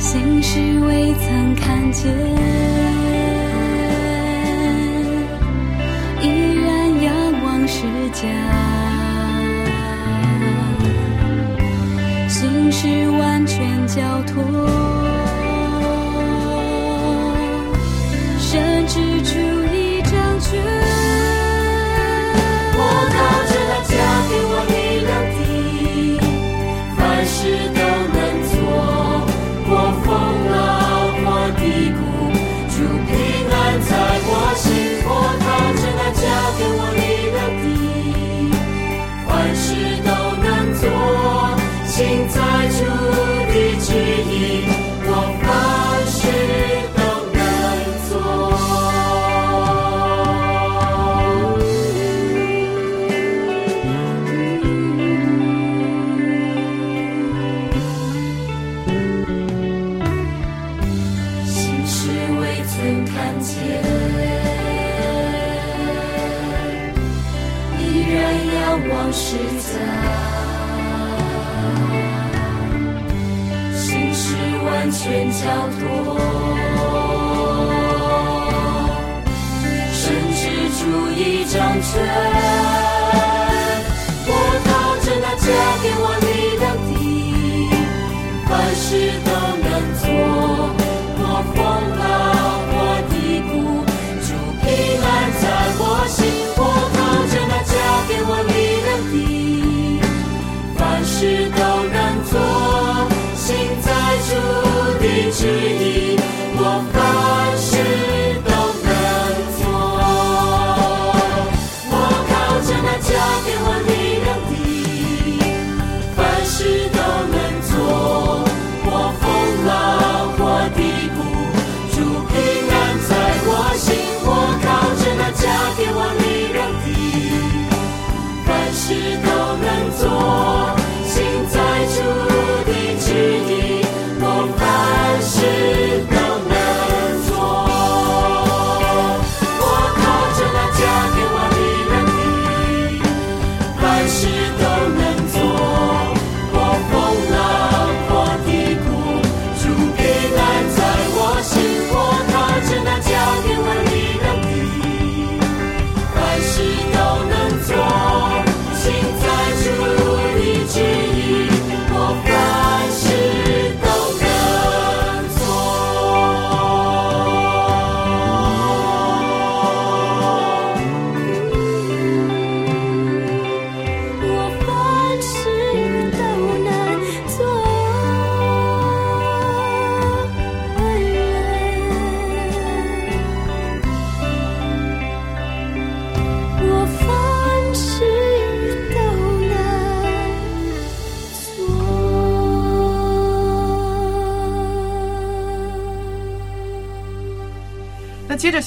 [0.00, 2.10] 心事未曾看见，
[6.22, 7.82] 依然仰望世
[8.14, 8.93] 家。
[12.76, 14.42] 是完全交托，
[18.40, 19.38] 甚至出
[19.72, 20.83] 一张卷。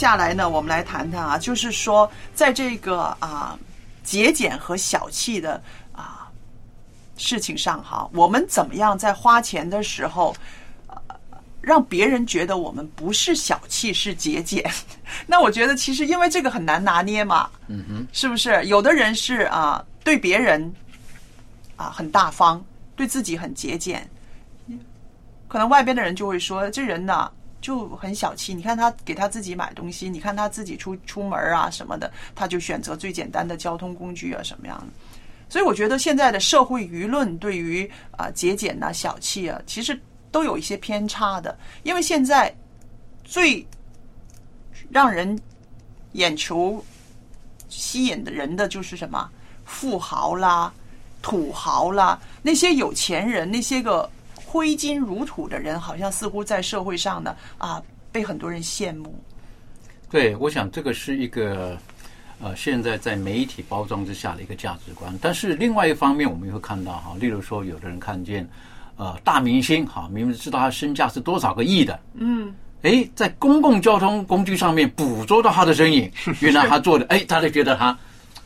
[0.07, 3.59] 下来呢，我们来谈谈啊，就是说，在这个啊
[4.05, 6.31] 节俭和小气的啊
[7.17, 10.33] 事情上哈，我们怎么样在花钱的时候，
[10.87, 10.95] 呃
[11.59, 14.63] 让别人觉得我们不是小气，是节俭？
[15.27, 18.63] 那我觉得其实因为这个很难拿捏嘛，嗯哼，是不是？
[18.67, 20.73] 有的人是啊，对别人
[21.75, 22.63] 啊很大方，
[22.95, 24.09] 对自己很节俭，
[25.49, 27.29] 可能外边的人就会说这人呐
[27.67, 28.53] 就很小气。
[28.53, 34.85] 你看他给他自己买东西，你看他自己出出门啊什么的，他就选择最简单的交通工具啊什么样的。
[35.49, 39.99] 所以我觉得现在的社会舆论对于啊节俭呐、小气啊，其实
[40.31, 42.55] 都有一些偏差的，因为现在
[43.25, 43.67] 最
[44.89, 45.37] 让人
[46.13, 46.81] 眼球
[47.67, 49.29] 吸引的人的就是什么
[49.65, 50.71] 富豪啦、
[51.21, 54.09] 土豪啦，那些有钱人，那些个
[54.47, 57.83] 挥金如土的人，好像似乎在社会上呢啊
[58.13, 59.13] 被很多人羡慕。
[60.09, 61.77] 对，我想这个是一个
[62.41, 65.13] 呃，现在在媒体包装之下的一个价值观。
[65.21, 68.47] 但是另外一方面，我们也会看到哈，例如说，有的人看见
[68.95, 77.87] 呃大明星哈，明明知道他身价是多少个亿的，嗯，哎，在公共交通工具上面捕捉到他的身影， 原来他做的，哎，大家觉得他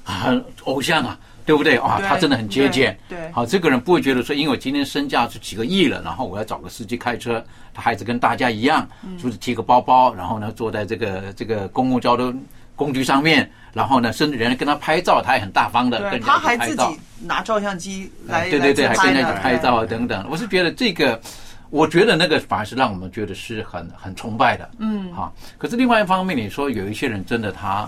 [0.03, 0.33] 啊
[0.63, 1.77] 偶像啊，对不对？
[1.77, 2.97] 啊，他真的很节俭。
[3.09, 12.37] 对对好，这个人不会觉得说，因为我今天身价是几个亿了，然后我要找个司机开车，他还是跟大家一样，嗯就是提个包包，然后呢坐在这个这个公共交通
[12.75, 16.83] 工具上面，然后呢，甚至人家跟他拍照，他也很大方的跟对，人家他还自己。
[17.23, 20.25] 拿照相机来，对对对，还跟人家拍照啊等等。
[20.27, 21.21] 我是觉得这个，
[21.69, 25.31] 我觉得那个反而是让我们觉得是很很崇拜的，嗯哈。
[25.59, 27.87] 可是另外一方面，你说有一些人真的他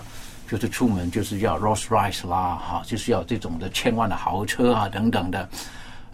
[0.54, 5.48] 就是出门就是要 Rolls Royce 啦，哈，就是要这种的千万的豪车啊等等的。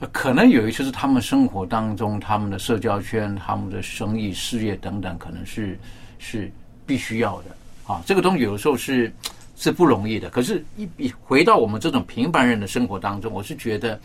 [0.00, 5.78] 呃可能有一些是他们生活当中他们的社交圈、他们的生意事业等等，可能是
[6.18, 6.50] 是
[6.86, 7.54] 必须要的
[7.86, 8.02] 啊。
[8.06, 9.12] 这个东西有的时候是
[9.56, 10.30] 是不容易的。
[10.30, 14.00] 可是，一一回到我们这种平凡人的生活当中，我是觉得，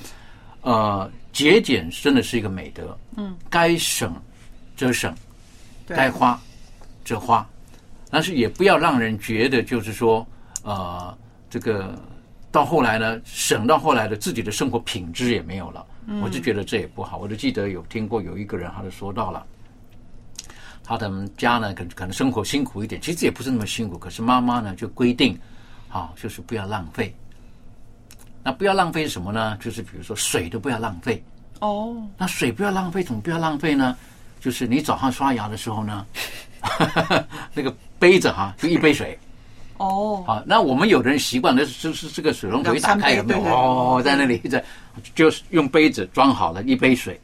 [0.63, 2.97] 呃，节俭真的是一个美德。
[3.15, 4.13] 嗯，该省
[4.75, 5.15] 则省，
[5.87, 6.37] 该花
[7.05, 7.47] 则花，
[8.15, 10.25] 但是也不要让人觉得就是说，
[10.63, 11.13] 呃，
[11.49, 11.93] 这个
[12.49, 15.85] 到后来呢，省到后来的自己的生活品质也没有了。
[16.07, 17.17] 嗯我就觉得这也不好。
[17.17, 19.45] 我就记得有听过有一个人，他就说到了。
[20.81, 23.97] 他的家呢，可可能生活辛苦一点，其实也不是那么辛苦。
[23.97, 25.37] 可是妈妈呢，就规定，
[25.91, 27.13] 啊，就是不要浪费。
[28.41, 29.57] 那不要浪费什么呢？
[29.59, 31.21] 就是比如说水都不要浪费。
[31.59, 33.93] 哦，那水不要浪费，怎么不要浪费呢？
[34.39, 36.05] 就是你早上刷牙的时候呢，
[37.55, 39.17] 那个杯子哈， 就一杯水。
[39.77, 43.43] 哦，好，那我们有的人习惯的就是这个水龙头一打开有没有？
[43.43, 44.63] 哦，在那里在
[45.15, 47.19] 就是用杯子装好了一杯水，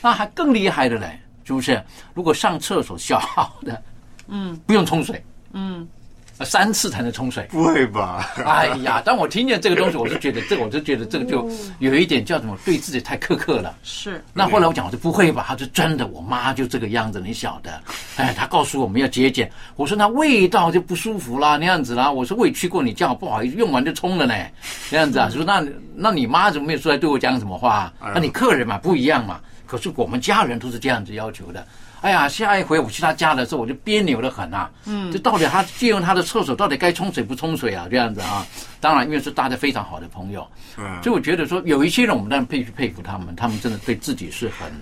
[0.00, 1.82] 那还更厉害的嘞，是不是？
[2.14, 3.82] 如果上厕所消耗的，
[4.28, 4.58] 嗯。
[4.66, 5.99] 不用冲水，嗯，呃
[6.44, 7.46] 三次才能冲水。
[7.50, 8.30] 不会吧？
[8.44, 11.48] 哎呀，当我听见这个东西，我就觉得这个，我就觉得这个就
[11.78, 13.76] 有一点叫什么，对自己太苛刻了。
[13.82, 14.22] 是。
[14.32, 15.44] 那后来我讲，我说不会吧？
[15.48, 17.70] 他说真的，我妈就这个样子，你晓得。
[18.16, 19.50] 哎，她告诉我们要节俭。
[19.76, 22.10] 我说那味道就不舒服啦，那样子啦。
[22.10, 24.34] 我说我也去过你家，不好意思，用完就冲了呢，
[24.90, 25.28] 那样子啊。
[25.30, 27.92] 说那那你妈怎么没有出来对我讲什么话？
[28.14, 29.40] 那你客人嘛不一样嘛。
[29.66, 31.64] 可是我们家人都是这样子要求的。
[32.00, 34.70] 哎呀，下一回我去他家的时候，我就别扭的很啊。
[34.86, 37.86] 嗯这到底他借用他的厕所，到底该冲水不冲水啊？
[37.90, 38.46] 这样子啊。
[38.80, 40.46] 当然，因为是大家非常好的朋友，
[40.78, 44.72] 嗯所以我觉得说有一些人，我们当然必须佩服他们，他们真的对自己是很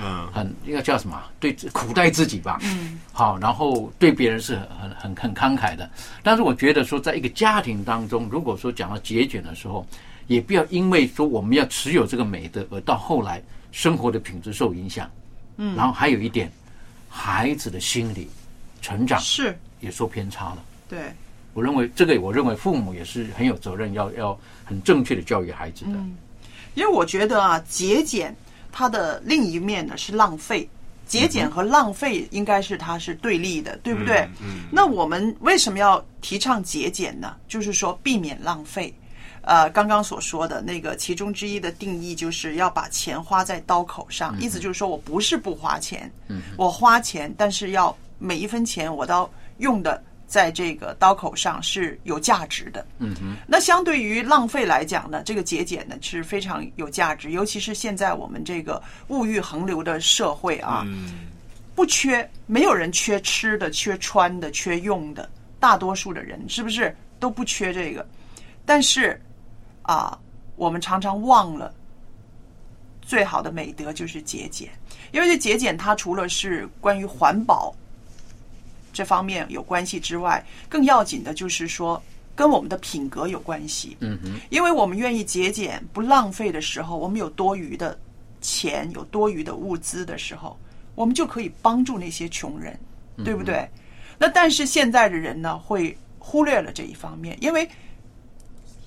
[0.00, 1.28] 嗯很应该叫什么啊？
[1.40, 2.58] 对苦待自己吧。
[2.62, 5.90] 嗯，好，然后对别人是很很很慷慨的。
[6.22, 9.84] 但是我觉得说，在一个家庭当中，如果说讲到节俭的时候，
[10.28, 15.10] 也不要因为说我们要持有这个美德，而到后来生活的品质受影响。
[15.60, 16.48] 嗯然后还有一点，
[17.20, 18.28] 孩子的心理
[18.80, 20.58] 成长是也受偏差了。
[20.88, 21.12] 对，
[21.52, 25.90] 我认为这个，我认为父母也是很有责任，要要很正确的教育孩子的。
[25.94, 26.16] 嗯，
[26.74, 28.32] 因为我觉得啊，节俭
[28.70, 30.68] 它的另一面呢是浪费，
[31.06, 34.28] 节俭和浪费应该是它是对立的，对不对？
[34.40, 37.34] 嗯那我们为什么要提倡节俭呢？
[37.48, 38.94] 就是说避免浪费。
[39.48, 52.86] 呃，刚刚所说的那个其中之一的定义，就是要把钱花在刀口上，意思就是说我不是不花钱，嗯我花钱，但是要每一分钱我都用的在这个刀口上是有价值的。
[52.98, 61.26] 嗯哼，那相对于浪费来讲呢，这个节俭呢是非常有价值，尤其是现在我们这个物欲横流的社会啊，嗯
[61.74, 65.26] 不缺，没有人缺吃的、缺穿的、缺用的，
[65.58, 68.06] 大多数的人是不是都不缺这个？
[68.66, 69.18] 但是
[69.88, 70.18] 啊，
[70.54, 71.72] 我们常常忘了，
[73.00, 74.68] 最好的美德就是节俭，
[75.12, 77.74] 因为这节俭它除了是关于环保
[78.92, 82.02] 这方面有关系之外，更要紧的就是说
[82.36, 83.96] 跟我们的品格有关系。
[84.00, 87.98] 嗯哼，因为我们愿意节俭、不浪费的时候，我们有多余的
[88.42, 90.54] 钱、有多余的物资的时候，
[90.94, 92.78] 我们就可以帮助那些穷人，
[93.24, 93.66] 对不对？
[94.18, 97.66] 那但是现在的人呢，会忽略了这一方面，因为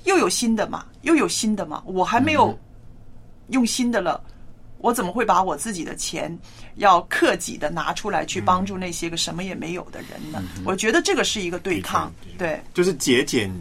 [0.06, 2.58] 又有新的嘛，又有新的嘛，我还没有
[3.50, 4.22] 用新的了。
[4.80, 6.36] 我怎么会把我自己的钱
[6.78, 10.42] 要克己的拿出来去帮助那些个什么也没有的人呢？
[10.66, 13.54] 我觉得这个是一个对抗，对，就是节俭，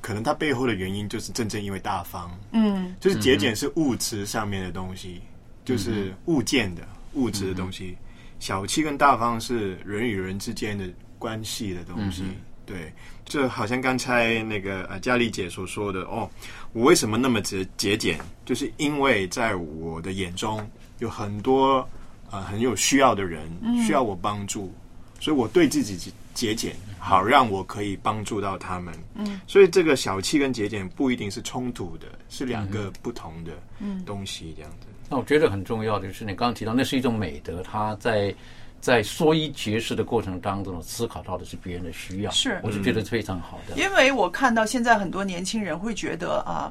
[0.00, 5.20] 可能它背后的原因就是真正因为大方，嗯，就是节俭是物质上面的东西，
[5.64, 6.82] 就是物件的
[7.12, 7.96] 物质的东西。
[8.40, 10.84] 小气跟大方是人与人之间的
[11.16, 12.24] 关系的东西。
[12.66, 12.92] 对，
[13.24, 16.28] 就好像刚才那个呃佳丽姐所说的哦，
[16.72, 18.18] 我为什么那么节节俭？
[18.44, 20.68] 就是因为在我的眼中
[20.98, 21.88] 有很多
[22.30, 24.72] 呃很有需要的人嗯需要我帮助，
[25.20, 28.92] 所以我对自己节节俭，好让我可以帮助到他们。
[29.14, 34.86] 嗯所以这个小气跟节俭不一定是冲突的，是两个不同的嗯东西，这样子。
[35.08, 38.34] 那我觉得很重要的就是你刚刚提到，那是一种美德，它在
[38.82, 43.76] 在说一节事的过程当中，思考到的是别人的需要，是我就觉得非常好的。
[43.80, 46.70] 因为我看到现在很多年轻人会觉得啊，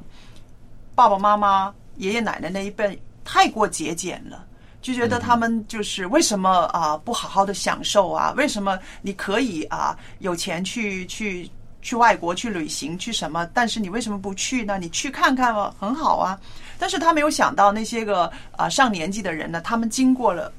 [0.93, 4.45] 爸爸妈妈、爷爷奶奶那一辈太过节俭了。
[4.82, 8.34] 就觉得他们就是为什么啊不好好的享受啊？
[8.36, 11.47] 为什么你可以啊有钱去去
[11.84, 13.47] 去外国去旅行去什么？
[13.53, 14.80] 但是你为什么不去呢？
[14.80, 16.38] 你去看看吧，很好啊。
[16.80, 20.51] 但是他没有想到那些个啊上年纪的人呢，他们经过了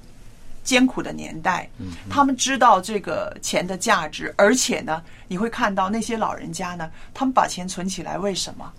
[0.62, 1.68] 艰苦的年代，
[2.08, 8.72] 他们知道这个钱的价值，而且呢，你会看到那些老人家呢，他们把钱存起来，为什么？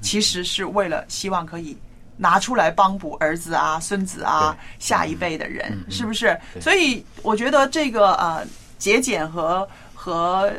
[0.00, 1.76] 其实是为了希望可以
[2.16, 6.38] 拿出来帮补儿子啊、孙子啊、下一辈的人，是不是？
[6.60, 8.46] 所以我觉得这个呃
[8.78, 10.52] 节俭和和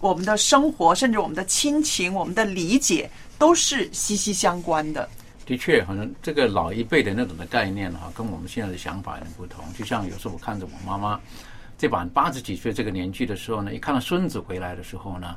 [0.00, 5.08] 我们的生活，甚至我们的亲情、我们的理解，都是息息相关的。
[5.46, 9.64] 的确，好像这个老一辈的那种的概念哈，跟我们现在的想法有点不同。
[9.74, 11.20] 就像有时候我看着我妈妈
[11.76, 15.36] 这把八十几岁这个年纪的时候呢，一看到孙子回来的时候呢，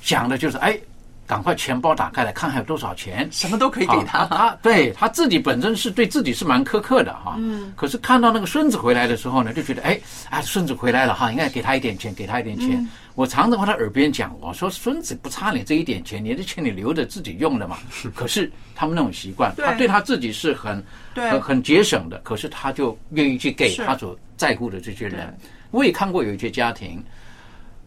[0.00, 0.78] 想的就是哎。
[1.26, 4.26] 赶快钱包打开来看还有多少钱，什么都可以给他。
[4.26, 7.36] 他对他自己本身是对自己是蛮苛刻的哈。
[7.38, 7.72] 嗯。
[7.76, 9.98] 可是看到那个孙子回来的时候呢，就觉得哎
[10.30, 12.86] 啊，孙子回来了哈，应该给他一点钱，给他一点钱。
[13.14, 17.78] 我常常在他耳边讲，我说孙子不差你这一点钱，你的钱你留着自己用的嘛。
[18.14, 25.36] 可是他们那种习惯，他对他自己是很很很节省的，可是他就愿意去给他所在乎的这些人。
[25.70, 27.02] 我也看过有一些家庭。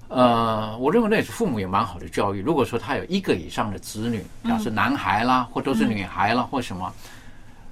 [0.10, 2.42] 呃，我认为那是父母也蛮好的教育。
[2.42, 6.94] 如果说他有一个以上的子女，要是男孩啦，或都是女孩啦，或什么，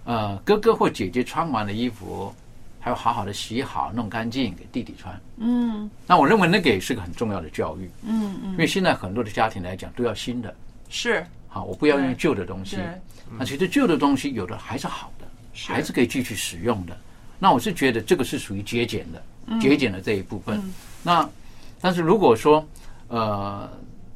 [0.03, 2.33] 呃，哥哥或姐姐穿完的衣服，
[2.79, 5.17] 还要好好的洗好、弄干净给弟弟穿。
[5.37, 7.89] 嗯，那我认为那个也是个很重要的教育。
[8.03, 10.53] 嗯嗯，因为现在很多的家庭来讲都要新的，
[10.89, 12.77] 是好，我不要用旧的东西。
[13.37, 15.25] 那其实旧的东西有的还是好的，
[15.67, 16.95] 还是可以继续使用的。
[17.39, 20.61] 那我是觉得这个是属于节俭的，节俭的这一部分。
[21.01, 21.27] 那
[21.85, 22.67] 但是如果说，
[23.09, 23.69] 呃，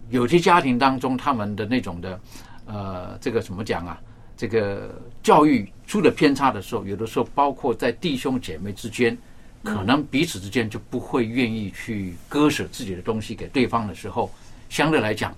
[0.09, 2.19] 有些家庭当中他们的那种的，
[2.65, 4.01] 呃，这个怎么讲啊？
[4.35, 9.15] 这个教育出了偏差的时候，有的时候包括在弟兄姐妹之间，
[9.63, 14.31] 可能彼此之间就不会愿意去割舍自己的东西给对方的时候，
[14.67, 15.31] 相对来讲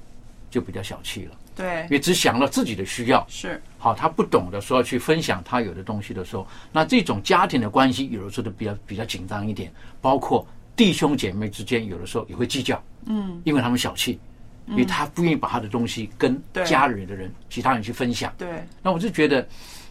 [0.49, 1.32] 就比较小气了。
[1.53, 9.69] 对，因为只想到自己的需要是好，他不懂得说要去分享他有的东西的时候，那这种家庭的关系有的时候都比较比较紧张一点，
[9.99, 10.47] 包括。
[10.76, 14.19] 弟兄姐妹之间有的时候也会计较，嗯，因为他们小气，
[14.67, 18.34] 因为他不愿意把他的东西跟家里的人、其他人去分享。
[18.38, 19.47] 对，那我就觉得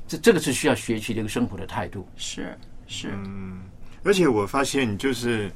[0.08, 2.08] 这这个是需要学习的一个生活的态度。
[2.16, 2.56] 是
[2.88, 3.60] 是，嗯，
[4.02, 5.52] 而且我发现就是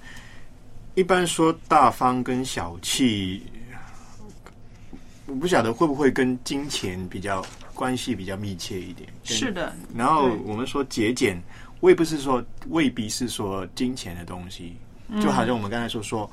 [0.94, 3.42] 一般说大方跟小气，
[5.26, 7.44] 我不晓得会不会跟金钱比较
[7.74, 9.08] 关系比较密切一点。
[9.24, 11.42] 是的，然后我们说节俭，
[11.80, 14.76] 未不是说未必是说金钱的东西。
[15.20, 16.30] 就好像我们刚才说说，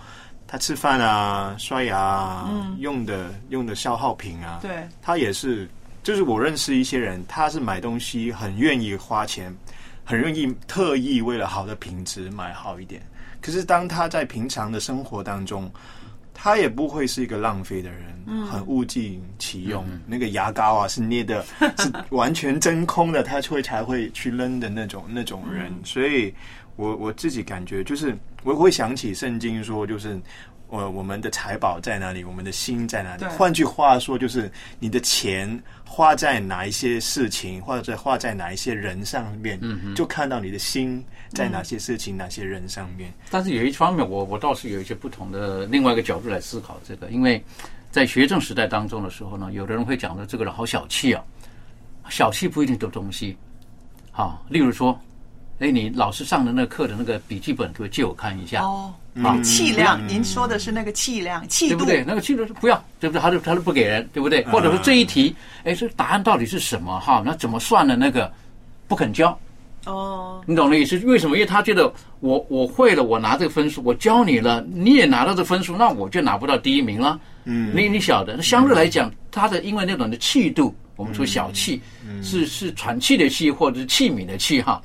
[0.47, 5.69] 他吃饭啊、刷牙啊，用的用的消耗品啊，对，他也是。
[6.03, 9.55] 就是我认识一些人，他是买东西很愿意花钱，
[10.03, 12.99] 很愿意特意为了好的品质买好一点。
[13.39, 15.71] 可是当他在平常的生活当中，
[16.33, 19.85] 他也不会是一个浪费的人，很物尽其用。
[20.07, 21.45] 那个牙膏啊，是捏的，
[21.77, 25.71] 是完全真空的，他会才会去扔的那种那种人。
[25.83, 26.33] 所以。
[26.81, 30.19] 我我自己感觉就是，我会想起圣经说，就是
[30.67, 33.23] 我我们的财宝在哪里，我们的心在哪里。
[33.25, 39.61] 换句话说，就是你的钱花在哪一些事情，或者花在哪一些人上面，
[39.93, 43.13] 就看到你的心在哪些事情、哪些人上面。
[43.29, 47.43] 但是有一方面，我我倒是有一些不同的另外一个角度来思考这个，因为
[47.91, 51.23] 在学政时代当中的时候呢，有的人会讲说这个人好小气啊，
[52.09, 53.37] 小气不一定得东西。
[54.11, 54.99] 好，例如说。
[55.61, 58.63] 哎，你老师上的那课的那个笔记本，可以借我看一下？
[58.63, 58.91] 哦，
[59.21, 62.03] 好，气量，您说的是那个气量、气度，对不对？
[62.03, 63.21] 那个气度是不要，对不对？
[63.21, 64.43] 他就他就不给人，对不对？
[64.45, 66.99] 或者说这一题，哎，这答案到底是什么？
[66.99, 67.95] 哈，那怎么算的？
[67.95, 68.31] 那个
[68.87, 69.37] 不肯教。
[69.85, 70.97] 哦，你懂的意思？
[71.05, 71.35] 为什么？
[71.35, 77.19] 因为他觉得我我会了，我拿这个分数，我教你了，你也拿到这分数，那我就拿不到第一名了。
[77.45, 80.73] 嗯，你你晓得，那相对来讲，他的因为那种的气度。
[81.01, 81.81] 我们说小气，
[82.21, 84.79] 是是喘气的气，或者是器皿的气哈。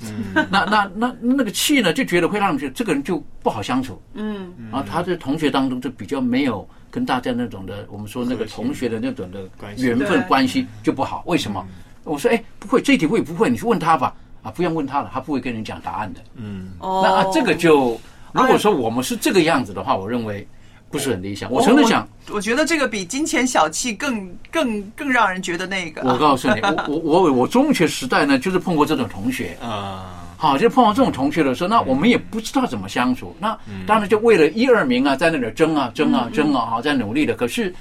[0.51, 4.01] 那那那那个气呢，就觉得会让人觉得这个人就不好相处。
[4.15, 9.47] 嗯，啊，他在同学当中就比较没有跟大家那种的，我们说那个同学的那种的
[9.77, 11.23] 缘分关系就不好。
[11.27, 11.63] 为什么？
[12.05, 14.15] 我说哎，不会，这题我也不会，你去问他吧。
[14.43, 16.21] 啊，不用问他了，他不会跟你讲答案的。
[16.35, 18.01] 嗯，那啊这个就
[18.33, 20.47] 如果说我们是这个样子的话，我认为。
[20.91, 21.51] 不是很理想。
[21.51, 26.03] 我真的想，我觉得这个比金钱小气更更更让人觉得那个。
[26.03, 30.23] 我告诉你，我 我我我中学时代呢，就是碰过这种同学啊。
[30.39, 33.35] 好，就碰到这种同学的时候，那我们也不知道怎么相处。
[33.41, 37.35] 那当然就为了一二名啊，在那里争啊、争啊、争啊，哈，在努力的。
[37.35, 37.75] 可是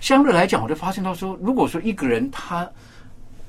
[0.00, 2.66] 相对来讲，我就发现到说，如果说一个人他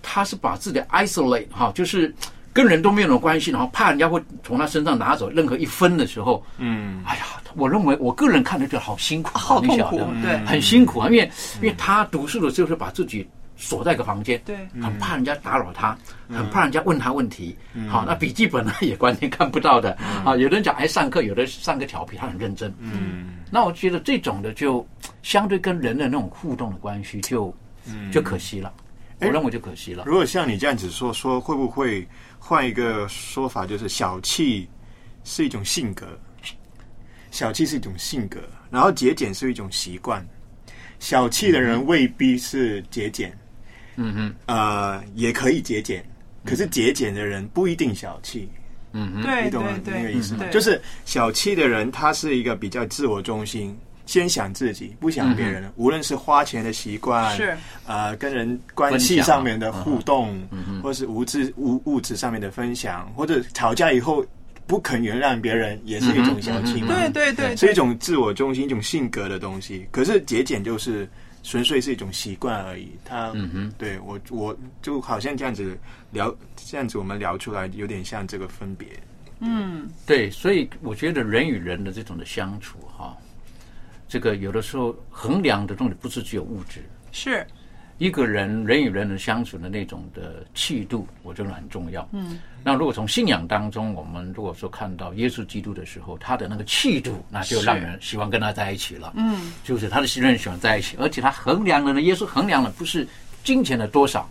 [0.02, 2.14] 他是把自己 isolate 哈，就是
[2.60, 7.24] 跟人都没有关系，然后怕人家会从他身上拿走任何一分的时候，嗯，哎呀，
[7.56, 10.38] 我认为我个人看着就好辛苦，好痛苦对。
[10.46, 11.32] 很辛苦啊，因为
[11.62, 14.58] 因为他读书的时候是把自己锁在一个房间，对。
[14.82, 15.98] 很怕人家打扰他，
[16.28, 17.56] 很怕人家问他问题。
[17.88, 19.94] 好，那笔记本呢 也完全看不到的。
[20.26, 20.36] 啊。
[20.36, 22.70] 有的人讲哎上课，有的上课调皮，他很认真。
[22.80, 24.86] 嗯，那我觉得这种的就
[25.24, 27.56] 相对跟人的那种互动的关系就
[28.12, 28.74] 就可惜了，
[29.22, 30.04] 我哎认为就可惜了。
[30.06, 32.06] 如果像你这样子说，说会不会
[32.40, 34.68] 换一个说法，就是小气
[35.24, 36.08] 是一种性格，
[37.30, 38.40] 小气是一种性格，
[38.72, 40.26] 然后节俭是一种习惯。
[41.00, 43.38] 小气的人未必是节俭，
[43.96, 46.04] 嗯哼，呃，也可以节俭，
[46.44, 48.50] 可是节俭的人不一定小气。
[48.92, 50.46] 嗯哼，你懂对对，那个意思吗？
[50.52, 53.78] 就是小气的人，他是一个比较自我中心，
[54.10, 55.72] 先想自己，不想别人。
[55.76, 57.56] 无论是花钱的习惯，是
[57.86, 60.42] 呃，跟人关系上面的互动，
[60.82, 64.26] 或是物质物物质上面的分享，或者吵架以后
[64.66, 66.88] 不肯原谅别人，也是一种小气嘛。
[66.88, 69.88] 对对对，是一种自我中心、一种性格的东西。
[69.92, 71.08] 可是节俭就是
[71.44, 72.90] 纯粹是一种习惯而已。
[73.06, 75.78] 他，嗯哼，对我我就好像这样子
[76.10, 78.88] 聊，这样子我们聊出来，有点像这个分别。
[79.40, 82.89] 嗯，对，所以我觉得人与人的这种的相处哈，
[84.10, 87.46] 这个有的时候衡量的东西不是只有物质，是
[88.00, 92.08] 一个人人与人的相处的那种的气度，我觉得很重要。
[92.12, 99.14] 嗯，那如果从信仰当中，我们如果说看到耶稣基督的时候，他的那个气度，那就让人喜欢跟他在一起了。
[99.16, 103.08] 嗯，就是他的信任喜欢在一起，而且他衡量的呢，耶稣衡量的不是
[103.44, 104.28] 金钱的多少，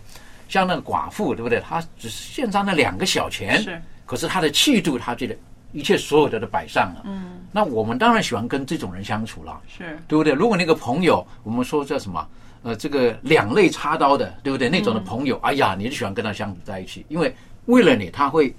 [0.49, 1.61] 像那个寡妇，对不对？
[1.61, 5.37] 他只是献上那两个小钱，是，可是他的气度，他觉得
[5.71, 7.01] 一切所有的都摆上了。
[7.05, 9.59] 嗯，那我们当然喜欢跟这种人相处了。
[9.67, 10.33] 是，对不对？
[10.33, 12.27] 如果那个朋友，我们说叫什么？
[12.61, 14.67] 呃，这个两肋插刀的，对不对？
[14.67, 17.33] 那种的朋友，哎呀，你就喜欢跟他相处在一起，因为
[17.67, 18.53] 为了你，他会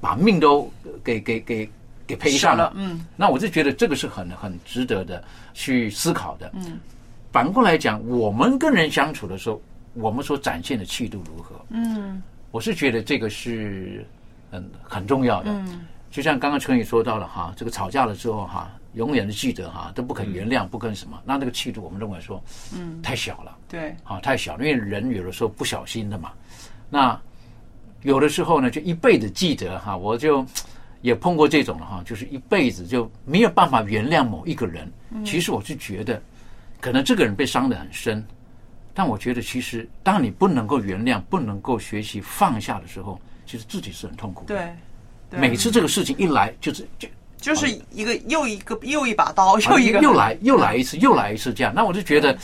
[0.00, 1.70] 把命都呃给给给
[2.06, 2.72] 给赔上了。
[2.76, 6.50] 嗯，那我就觉得这个是很很值得的去思考的。
[6.54, 6.80] 嗯，
[7.30, 9.60] 反过来讲，我们跟人相处的时候，
[9.92, 11.54] 我们所展现的气度如何？
[11.68, 14.02] 嗯，我是觉得这个是
[14.50, 15.50] 很很重要的。
[15.50, 15.80] 嗯，
[16.12, 22.40] 就像刚刚陈宇说到了哈，这个吵架了之后哈，永远的记得哈，都不肯原谅，不肯什么，那那个气度，我们认为说，
[22.74, 26.30] 嗯，太小了，对，啊，太小了，因为人有的时候不小心的嘛。
[26.90, 27.18] 那
[28.02, 30.44] 有的时候呢，就一辈子记得哈，我就
[31.00, 34.92] 也碰过这种了哈，就是一辈子就没有办法原谅某一个人。
[35.24, 36.20] 其实我是觉得，
[36.78, 38.22] 可能这个人被伤得很深，
[38.92, 44.54] 但我觉得其实当你不能够原谅、不能够学习放下的时候，其实自己是很痛苦的。
[44.54, 44.76] 对
[45.32, 47.08] 每次这个事情一来，就是就
[47.38, 50.00] 就是一个又一个又一把刀，啊又一个。
[50.00, 52.36] 又来又来一次，又来一次这样，那我就觉得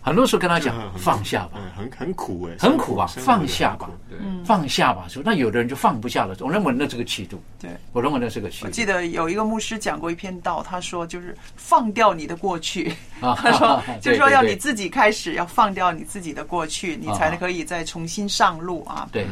[0.00, 5.06] 很多时候跟他讲放下吧，嗯，很很苦哎，很苦啊，放下吧，对，放下吧。
[5.08, 7.70] 说那有的人就放不下了，我认为那是个气度，对。
[7.92, 8.66] 我认为那是个气度。
[8.66, 19.08] 我记得有一个牧师讲过一篇道，他说就是放掉你的过去， 啊他说 就是说要你自己开始要放掉你自己的过去，你才啊可以再重新上路啊。
[19.10, 19.26] 对，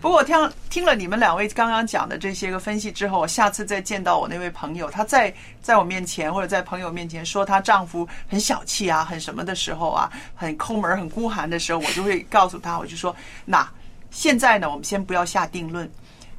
[0.00, 13.68] 不过我听听了你们两位刚刚讲的这些个分析之后，我下次再见到我那位朋友，她在在我面前或者在朋友面前说她丈夫很小气啊，很什么的时候啊，很抠门、很孤寒的时候，我就会告诉她，我就说那
[14.10, 15.90] 现在呢，我们先不要下定论。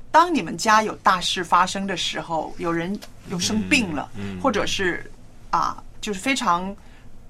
[0.09, 2.97] 当你们家有大事发生的时候，有人
[3.29, 4.09] 有生病了，
[4.41, 5.11] 或者是
[5.51, 6.75] 啊，就是非常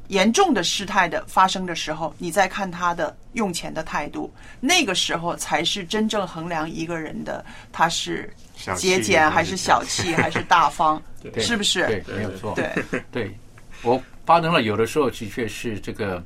[0.09, 8.31] 严重的事态的发生的时候，你再看他的用钱的态度，那个时候才是真正衡量一个人的他是
[8.75, 11.85] 节俭还是小气还是大方， 对是不是？
[12.05, 12.53] 对，没有错。
[12.55, 12.69] 对
[13.11, 13.37] 对，
[13.83, 16.23] 我发生了有的时候的确是这个，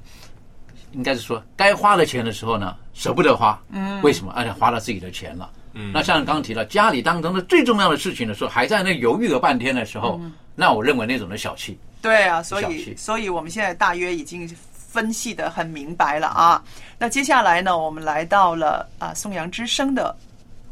[0.94, 3.62] 应该是说该花的钱的时候呢，舍不得花。
[3.70, 4.32] 嗯，为什么？
[4.34, 5.50] 而且花了自己的钱了。
[5.74, 10.22] 嗯，那像刚刚提到家里当中的最重要的事情的时候，还在那犹豫了半天的时候，
[10.56, 11.78] 那我认为那种的小气。
[12.04, 16.62] 对啊，所以所以我们现在大约已经分析的很明白了啊。
[17.00, 20.14] 那接下来呢，我们来到了啊颂扬之声的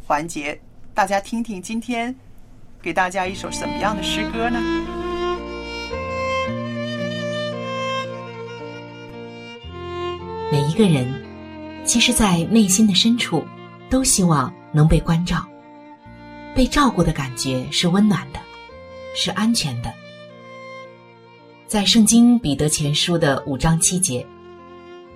[0.05, 0.59] 环节，
[0.93, 2.13] 大家听听今天
[2.81, 4.59] 给大家一首什么样的诗歌呢？
[10.51, 11.07] 每一个人，
[11.85, 13.47] 其实，在内心的深处，
[13.89, 15.47] 都希望能被关照。
[16.53, 18.39] 被照顾的感觉是温暖的，
[19.15, 20.00] 是安全的。
[21.71, 24.27] 在圣经彼得前书的五章七节，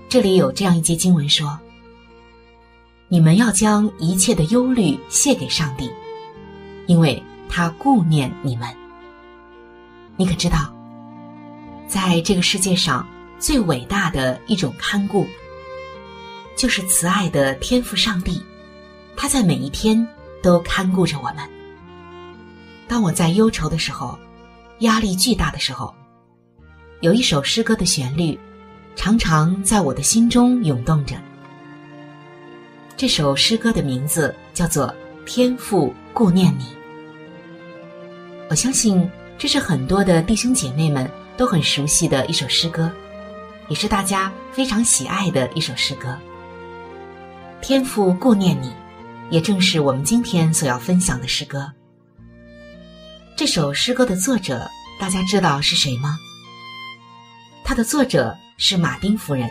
[0.08, 1.60] 这里有这样一节经文说
[3.12, 5.92] ：“你们要将一切的忧虑卸给上帝，
[6.88, 8.70] 因为他顾念你们。
[10.16, 10.74] 你可知道，
[11.90, 13.06] 在这个世界上
[13.38, 15.28] 最伟大的一种看顾，
[16.56, 18.42] 就是慈爱的天父上帝，
[19.18, 20.08] 他在每一天
[20.42, 21.40] 都看顾着我们。
[22.88, 24.18] 当我在忧愁的时候，
[24.80, 25.94] 压力巨大的时候，
[27.02, 28.40] 有一首诗歌的旋律，
[28.96, 31.16] 常常在我的心中涌动着。
[32.96, 34.88] 这首诗歌的名字叫做
[35.26, 36.64] 《天父顾念你》。
[38.50, 42.90] 我相信这是很多的弟兄姐妹们都很熟悉的一首诗歌，
[43.68, 46.18] 也是大家非常喜爱的一首诗歌。
[47.62, 48.72] 天父顾念你，
[49.30, 51.70] 也正是我们今天所要分享的诗歌。
[53.36, 54.66] 这首诗歌的作者，
[54.98, 56.18] 大家知道是谁吗？
[57.68, 59.50] 它的作者是马丁夫人。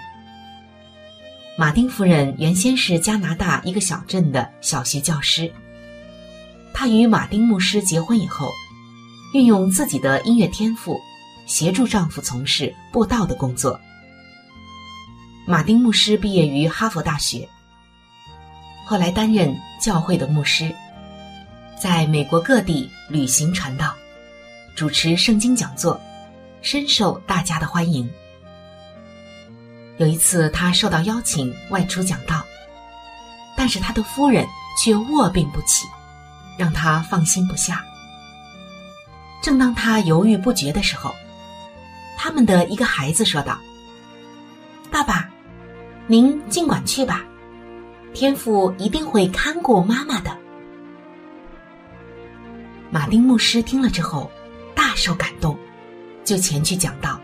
[1.59, 5.53] 马丁夫人原先是加拿大一个小镇的小学教师。
[6.73, 8.49] 她与马丁牧师结婚以后，
[9.35, 10.97] 运用自己的音乐天赋，
[11.45, 13.79] 协助丈夫从事布道的工作。
[15.45, 17.49] 马丁牧师毕业于哈佛大学，
[18.87, 20.73] 后来担任教会的牧师，
[21.83, 23.93] 在美国各地旅行传道，
[24.77, 26.01] 主持圣经讲座，
[26.65, 28.11] 深受大家的欢迎。
[29.99, 32.43] 有一次，他受到邀请外出讲道，
[33.55, 34.47] 但是他的夫人
[34.83, 35.87] 却卧病不起，
[36.59, 37.85] 让他放心不下。
[39.43, 41.15] 正当他犹豫不决的时候，
[42.17, 43.61] 他们的一个孩子说道
[44.91, 45.29] ：“爸爸，
[46.07, 47.23] 您尽管去吧，
[48.15, 50.35] 天父一定会看顾妈妈的。”
[52.91, 54.31] 马丁牧师听了之后，
[54.75, 55.59] 大受感动，
[56.25, 57.21] 就前去讲道。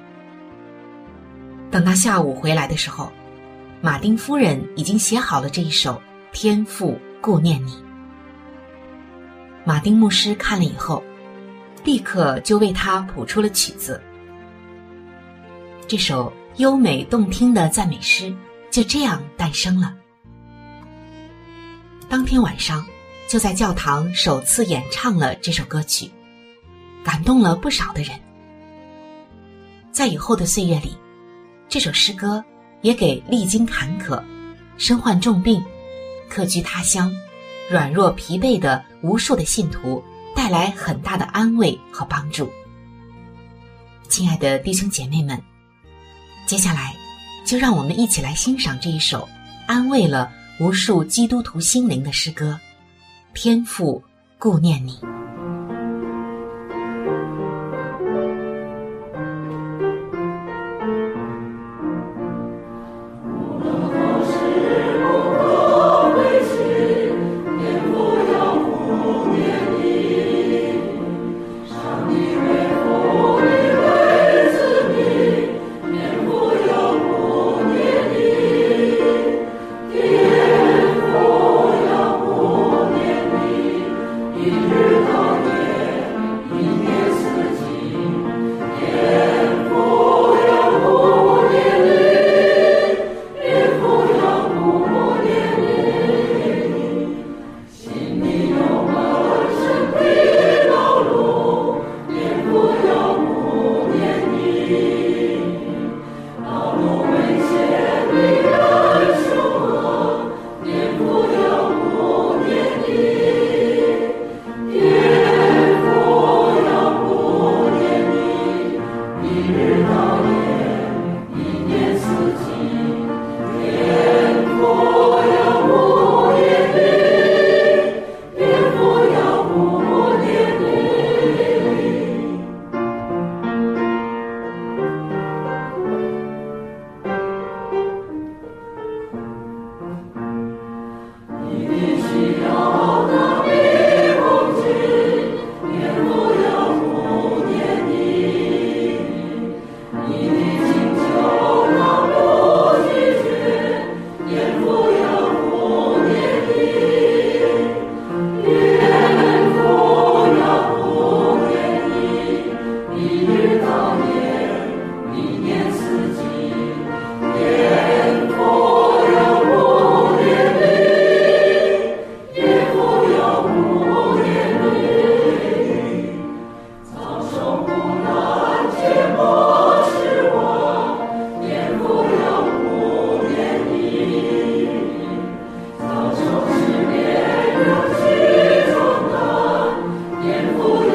[1.70, 3.12] 等他下午回来的时候，
[3.80, 5.94] 马丁夫人已经写好了这一首
[6.32, 7.72] 《天父顾念你》。
[9.64, 11.02] 马丁牧师看了以后，
[11.84, 14.00] 立刻就为他谱出了曲子。
[15.86, 18.34] 这首优美动听的赞美诗
[18.70, 19.94] 就这样诞生了。
[22.08, 22.84] 当天晚上，
[23.28, 26.10] 就在教堂首次演唱了这首歌曲，
[27.04, 28.18] 感动了不少的人。
[29.92, 30.96] 在以后的岁月里。
[31.68, 32.42] 这首诗歌
[32.82, 34.22] 也给历经坎坷、
[34.76, 35.62] 身患重病、
[36.28, 37.12] 客居他乡、
[37.70, 40.02] 软弱疲惫的无数的信徒
[40.34, 42.50] 带来很大的安慰和帮助。
[44.08, 45.40] 亲爱的弟兄姐妹们，
[46.46, 46.92] 接下来
[47.46, 49.28] 就让我们一起来欣赏这一首
[49.68, 52.58] 安慰了无数基督徒心灵的诗歌
[53.40, 54.02] 《天父
[54.38, 54.94] 顾念你》。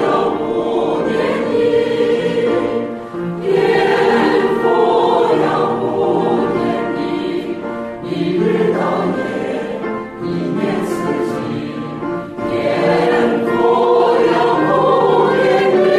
[0.05, 1.13] 要不念
[1.49, 1.53] 你
[3.41, 3.49] 念
[6.95, 6.97] 你
[8.03, 8.41] 一日
[8.73, 8.79] 当
[10.21, 10.93] 一年四
[11.25, 11.33] 季
[12.49, 12.53] 念
[13.41, 13.89] 你念
[15.73, 15.89] 你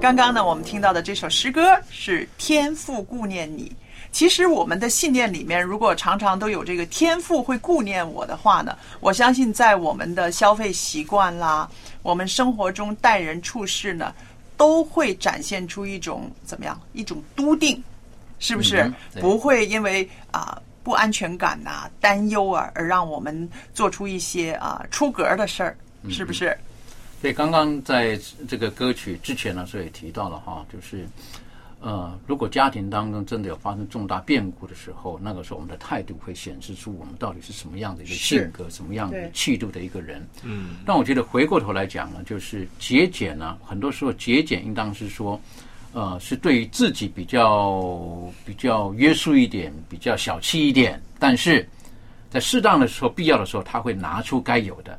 [0.00, 3.74] 刚刚呢我们听到的这首诗歌是天父顾念你。
[4.12, 11.68] 其实我们的信念里面，如果常常都有这个天赋会顾念我的话呢，我相信在我们的消费习惯啦，
[12.02, 14.14] 我们生活中待人处事呢，
[14.56, 16.78] 都会展现出一种怎么样？
[16.92, 17.82] 一种笃定，
[18.38, 18.82] 是不是？
[18.82, 25.76] 嗯不会因为啊、不安全感呐、担忧啊，而让我们做出一些啊、出格的事儿，
[26.10, 26.56] 是不是？
[27.20, 31.06] 所以刚刚在这个歌曲之前呢，所以也提到了哈，就是
[31.84, 40.24] 呃，如果家庭当中真的有发生重大变故的时候，那个时候我们的态度会显示出我们到底是什么样的一个性格，什么样的气度的一个人。
[40.44, 45.40] 嗯，但我觉得回过头来讲呢，就是节俭呢，很多时候节俭应当是说，
[45.92, 51.68] 呃，是对于自己比较比较约束一点，比较小气一点，但是
[52.30, 54.96] 在适当的时候、必要的时候，他会拿出该有的。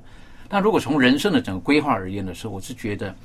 [0.49, 3.15] 但如果从人生的整个规划而言的时候，我是觉得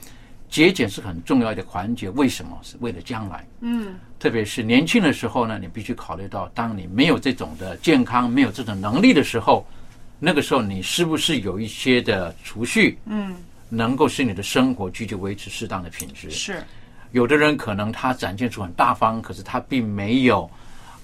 [0.49, 2.09] 节俭是很重要的环节。
[2.11, 2.59] 为什么？
[2.63, 3.47] 是为了将来。
[3.61, 9.67] 嗯，特别是年轻的时候呢，你必须考虑到，当你没有这种的健康、没有这种能力的时候，
[10.19, 13.37] 那个时候你是不是有一些的储蓄，嗯，
[13.69, 16.31] 能够使你的生活继续维持适当的品质？
[16.31, 16.63] 是，
[17.13, 20.51] 有的人可能他展现出很大方，可是他并没有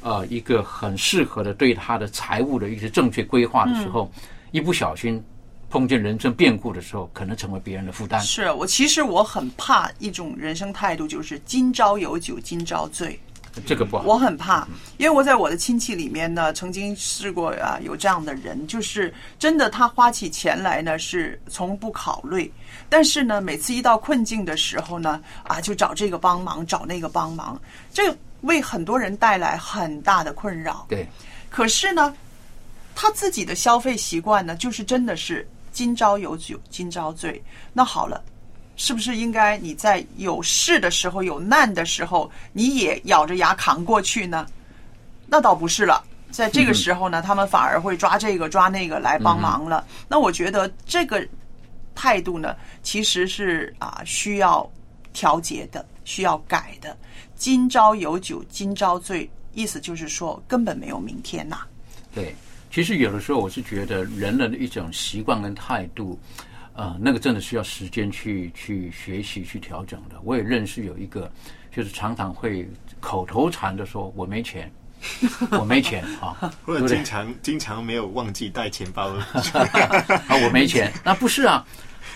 [0.00, 4.10] 呃一个很适合的对他的财务的一些正确规划的时候，
[4.50, 5.22] 一不小心
[5.74, 8.20] 碰见人生变故的时候，可能成为别人的负担。
[8.20, 13.18] 是我其实我很怕一种人生态度，就是今朝有酒今朝醉。
[13.66, 14.04] 这个不好。
[14.04, 14.64] 我很怕，
[14.98, 22.52] 因为我在我的亲戚里面呢，曾经试过啊，有这样的人，就是真的他花起钱来呢是从不考虑，
[22.88, 27.60] 但是呢，每次一到困境的时候呢，啊，就找这个帮忙，找那个帮忙，
[27.92, 30.86] 这为很多人带来很大的困扰。
[30.88, 31.04] 对，
[31.50, 32.14] 可是呢，
[32.94, 35.44] 他自己的消费习惯呢，就是真的是
[35.74, 37.42] 今朝有酒今朝醉。
[37.74, 38.24] 那好了。
[38.76, 44.44] 是不是应该你在有事的时候、有难的时候，你也咬着牙扛过去呢？
[45.28, 49.86] 那倒不是了，在这个时候呢，他们反而会抓这个抓那个来帮忙了。
[50.08, 51.24] 那我觉得这个
[51.94, 54.68] 态度呢，其实是啊需要
[55.12, 56.96] 调节的，需要改的。
[57.36, 61.60] 今朝有酒今朝醉，意思就是说根本没有明天呐、
[62.12, 62.34] 对，
[62.74, 66.18] 其实有的时候我是觉得人的一种习惯跟态度，
[66.72, 70.16] 呃，那个真的需要时间去去学习去调整的。
[70.24, 71.30] 我也认识有一个，
[71.70, 72.68] 就是常常会
[72.98, 74.68] 口头禅的说：“我没钱，
[75.56, 77.04] 我没钱啊， 或者经？
[77.04, 79.06] 常经常没有忘记带钱包。
[80.26, 80.92] 啊，我没钱。
[81.04, 81.64] 那不是啊，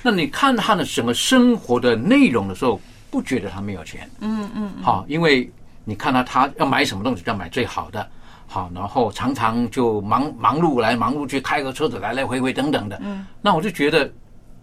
[0.02, 2.80] 那你看他的整个生活的内容的时候，
[3.12, 4.10] 不觉得他没有钱。
[4.18, 5.48] 嗯嗯，好，因为
[5.84, 8.10] 你看到他要买什么东西，就要买最好的。
[8.50, 12.98] 好，然后常常就忙忙碌来忙碌去，开个车子来来回回等等的。
[13.02, 14.10] 嗯，那我就觉得，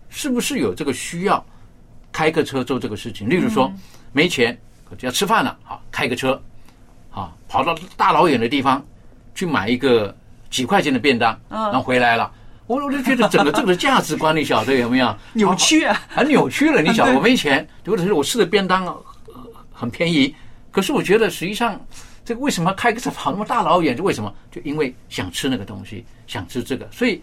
[0.10, 1.46] 是不是有这个需要
[2.12, 3.30] 开个车做这个事情？
[3.30, 3.72] 例如说，
[4.12, 4.58] 没钱
[4.90, 6.42] 可就要吃饭了，好，开个车，
[7.12, 8.84] 好，跑到大老远的地方
[9.36, 10.16] 去买一个
[10.50, 12.32] 几块钱的便当，然后回来了。
[12.66, 16.02] 我我就觉得整 个这个价值观，你晓得有没有扭曲啊？
[16.10, 16.82] 很扭曲了。
[16.82, 19.04] 你晓得 我没钱，或者是我吃的便当呃
[19.72, 20.36] 很便宜，
[20.72, 21.80] 可是我觉得实际上
[22.26, 23.96] 这个为什么开个车跑那么大老远？
[23.96, 24.34] 就为什么？
[24.52, 27.22] 就因为想吃那个东西，想吃这个，所以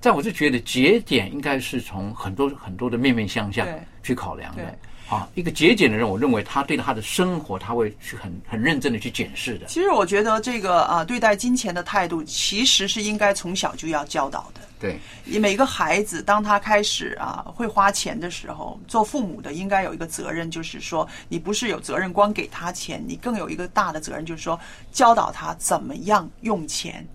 [0.00, 4.78] 在我就觉得节点应该是从很多很多的面面相向对去考量的对。
[5.12, 9.66] 啊，一个节俭的人，我认为他对他的生活，他会去很很认真的去检视的。
[9.66, 14.60] 其实我觉得这个啊，对待金钱的态度，其实是应该从小就要教导的。
[14.80, 14.98] 对，
[15.38, 24.58] 每个孩子当他开始啊会花钱的时候，做父母的应该有一个责任，就是说你不是有责任光给他钱，你更有一个大的责任，就是说
[24.92, 27.06] 教导他怎么样用钱。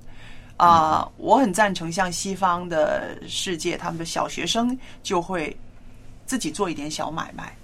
[0.58, 5.56] 啊、我很赞成像西方的世界，他们的小学生就会
[6.26, 7.56] 自己做一点小买卖，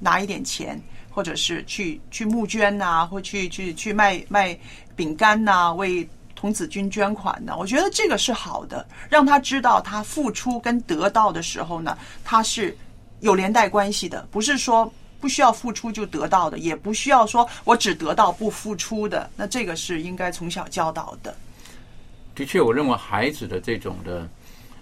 [0.00, 4.58] 拿一点钱，或者是去去募捐呐、或去去去卖卖
[4.96, 7.54] 饼干呐、为童子军捐款呢。
[7.56, 12.76] 我觉得这个是好的，让他知道他付出跟得到的时候呢，他是
[13.20, 14.90] 有连带关系的，不是说
[15.20, 19.30] 不需要付出就得到的，也不需要说我只得到不付出的。
[19.36, 21.36] 那这个是应该从小教导的。
[22.34, 24.26] 的确，我认为孩子的这种的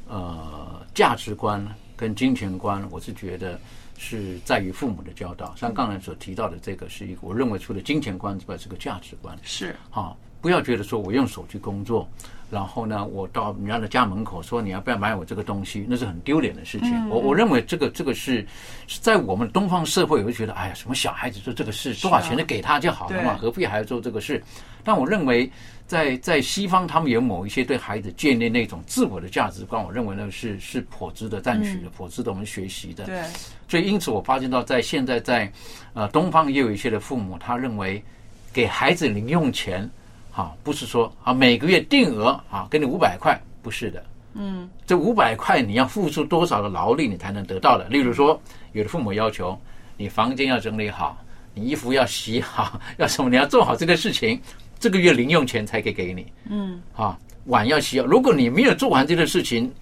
[0.06, 1.66] 呃价值观
[1.96, 3.58] 跟金钱观，我是觉得
[3.98, 5.54] 是在于父母的教导。
[5.56, 9.36] 像刚才所提到的这个，是一个我认为除了金钱观之外，是个价值观。
[9.42, 12.08] 是啊，不要觉得说我用手去工作，
[12.50, 16.94] 然后呢，我到人家的家门口说你要不要买我这个东西，那是很丢脸的事情。
[16.94, 18.46] 嗯我我认为这个这个是
[18.86, 24.42] 是在我们东方社会，我会觉得哎呀，什么小孩子做这个事，多少钱就给他就好了嘛，何必还要做这个事？
[24.84, 25.50] 但我认为
[25.88, 33.06] 在在西方，他们有某一些对孩子建立那种自我的价值观，我认为呢是是颇值得赞许的，颇值得我们学习的。
[33.06, 33.22] 对，
[33.66, 35.50] 所以因此我发现到，在现在在
[35.94, 38.04] 呃东方也有一些的父母，他认为
[38.52, 39.90] 给孩子零用钱，
[40.32, 44.04] 啊，不是说啊每个月定额啊给你五百块，不是的。
[44.34, 47.88] 嗯，这五百块你要付出多少的劳力，你才能得到的？
[47.88, 48.38] 例如说，
[48.72, 49.58] 有的父母要求
[49.96, 51.16] 你房间要整理好，
[51.54, 53.30] 你衣服要洗好， 要什么？
[53.30, 54.38] 你要做好这个事情，
[54.80, 56.26] 这个月零用钱才可以给你。
[56.48, 58.06] 嗯，啊，碗要洗好。
[58.06, 59.72] 如果你没有做完这个事情，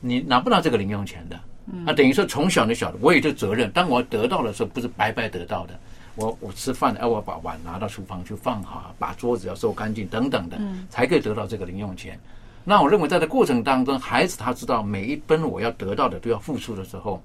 [0.00, 1.36] 你拿不到这个零用钱的。
[1.72, 3.70] 嗯那等于说从小就晓得，我有这个责任。
[3.70, 5.78] 当我得到的时候，不是白白得到的。
[6.16, 12.18] 我我吃饭，哎，我把碗拿到厨房去放好，把桌子要收干净等等的，嗯才可以得到这个零用钱。
[12.64, 17.22] 那我认为在这过程当中，孩子他知道每一分我要得到的都要付出的时候，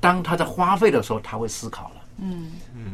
[0.00, 2.03] 当他在花费的时候，他会思考了。
[2.16, 2.52] 嗯，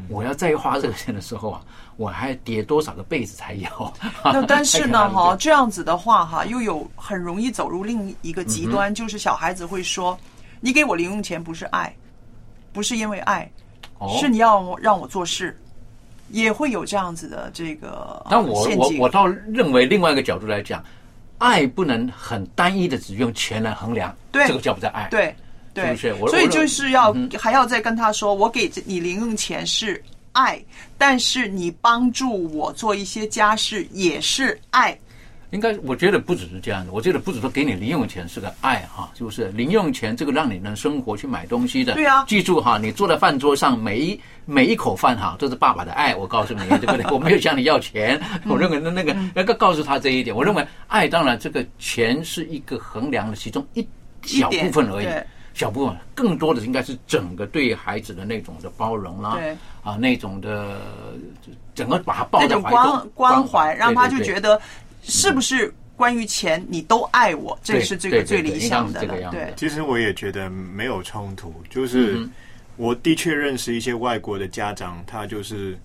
[0.09, 1.63] 我要再花这个钱的时候啊，
[1.97, 3.93] 我还叠多少个被子才有？
[4.25, 10.19] 那但是呢， 哈，这样子的话，哈，又有很容易走入另一个极嗯端，就是小孩子会说
[10.61, 11.95] ：“你给我零用钱不是爱，
[12.73, 13.51] 不是因为爱，
[13.99, 14.17] 哦。
[14.21, 15.57] 是你要让我做事。”
[16.33, 20.81] 也会有这样子的这个但我我我倒认为另外一个角度来讲，
[21.39, 24.47] 爱不能很单一的只用钱来衡量，对。
[24.47, 25.09] 这个叫不叫爱？
[25.11, 25.35] 对
[25.73, 30.03] 对，是不是所以就是要、嗯还要再跟他说，我给你零用钱是
[30.33, 30.61] 爱，
[30.99, 34.99] 但是你帮助我做一些家事也是爱。
[35.51, 41.95] 应该我觉得不只是这样的，我觉得不只说给你零用钱是个爱哈，就是零用钱这个让你能生活去买东西的。
[41.95, 47.05] 对啊记住哈，你坐在饭桌上每一每一口饭哈这是爸爸的爱，我告诉你，对不对？
[47.11, 53.85] 我没有向你要钱，嗯我认为那那个那个告诉他这一点，我认为爱当然这个钱是一个衡量的其中一
[54.23, 55.27] 小部分而已对。
[55.55, 59.57] 小部分，更多的应该是整个对孩子的那种的包容啦，对。
[59.83, 60.79] 啊，那种的
[61.75, 64.61] 整个把他抱那种在怀中关关怀，让他就觉得
[65.03, 69.31] 是不是关于钱你都爱我，这是这个最理想的了。
[69.31, 72.31] 对，其实我也觉得没有冲突，就是嗯
[72.77, 75.79] 我的确认识一些外国的家长，他就是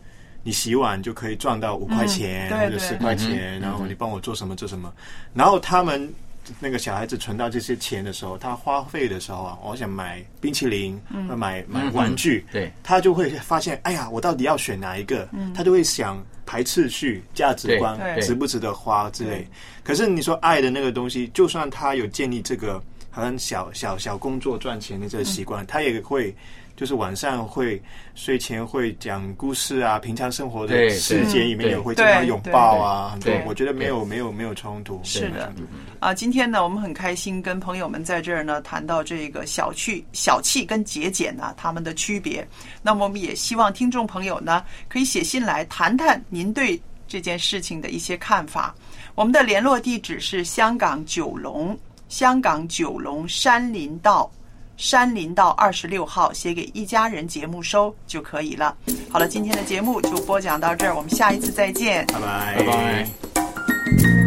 [0.44, 4.94] 你洗碗就可以赚到五块钱、或者十块嗯钱，然后你帮我做什么做什么，
[5.34, 6.14] 然后他们。
[6.60, 11.26] 那个小孩子存到这些钱的时候，他花费的时候啊，我想买冰淇淋，嗯。
[11.38, 11.94] 买买嗯。
[11.94, 15.28] 玩具，对，他就会发现，哎呀，我到底要选哪一个？
[15.54, 19.48] 他就会想排次序、价值观值不值得花之类。
[19.84, 26.36] 可是你说爱的那个东西，就算他有建立这个好像小小小工作赚钱的这个习惯，他也会
[26.76, 27.82] 就是晚上会
[28.16, 35.00] 睡前会讲故事啊，平常生活的时间里面也会经常拥抱啊，我觉得没有没有没有冲突。
[35.04, 35.54] 是的
[36.00, 42.46] 啊，今天呢，我们很开心跟朋友们在这儿呢谈到这个小气、小气跟节俭呢他们的区别。
[42.82, 48.76] 那么我们也希望听众朋友呢可以写信来谈谈您对这件事情的一些看法。
[49.16, 51.78] 我们的联络地址是香港九龙，
[52.10, 54.30] 香港九龙山林道。
[54.78, 58.76] 山林道二十六号，写给一家人节目收就可以了。
[59.10, 62.06] 好了，今天的节目就播讲到这儿，我们下一次再见。
[62.08, 62.20] 拜
[62.66, 64.25] 拜。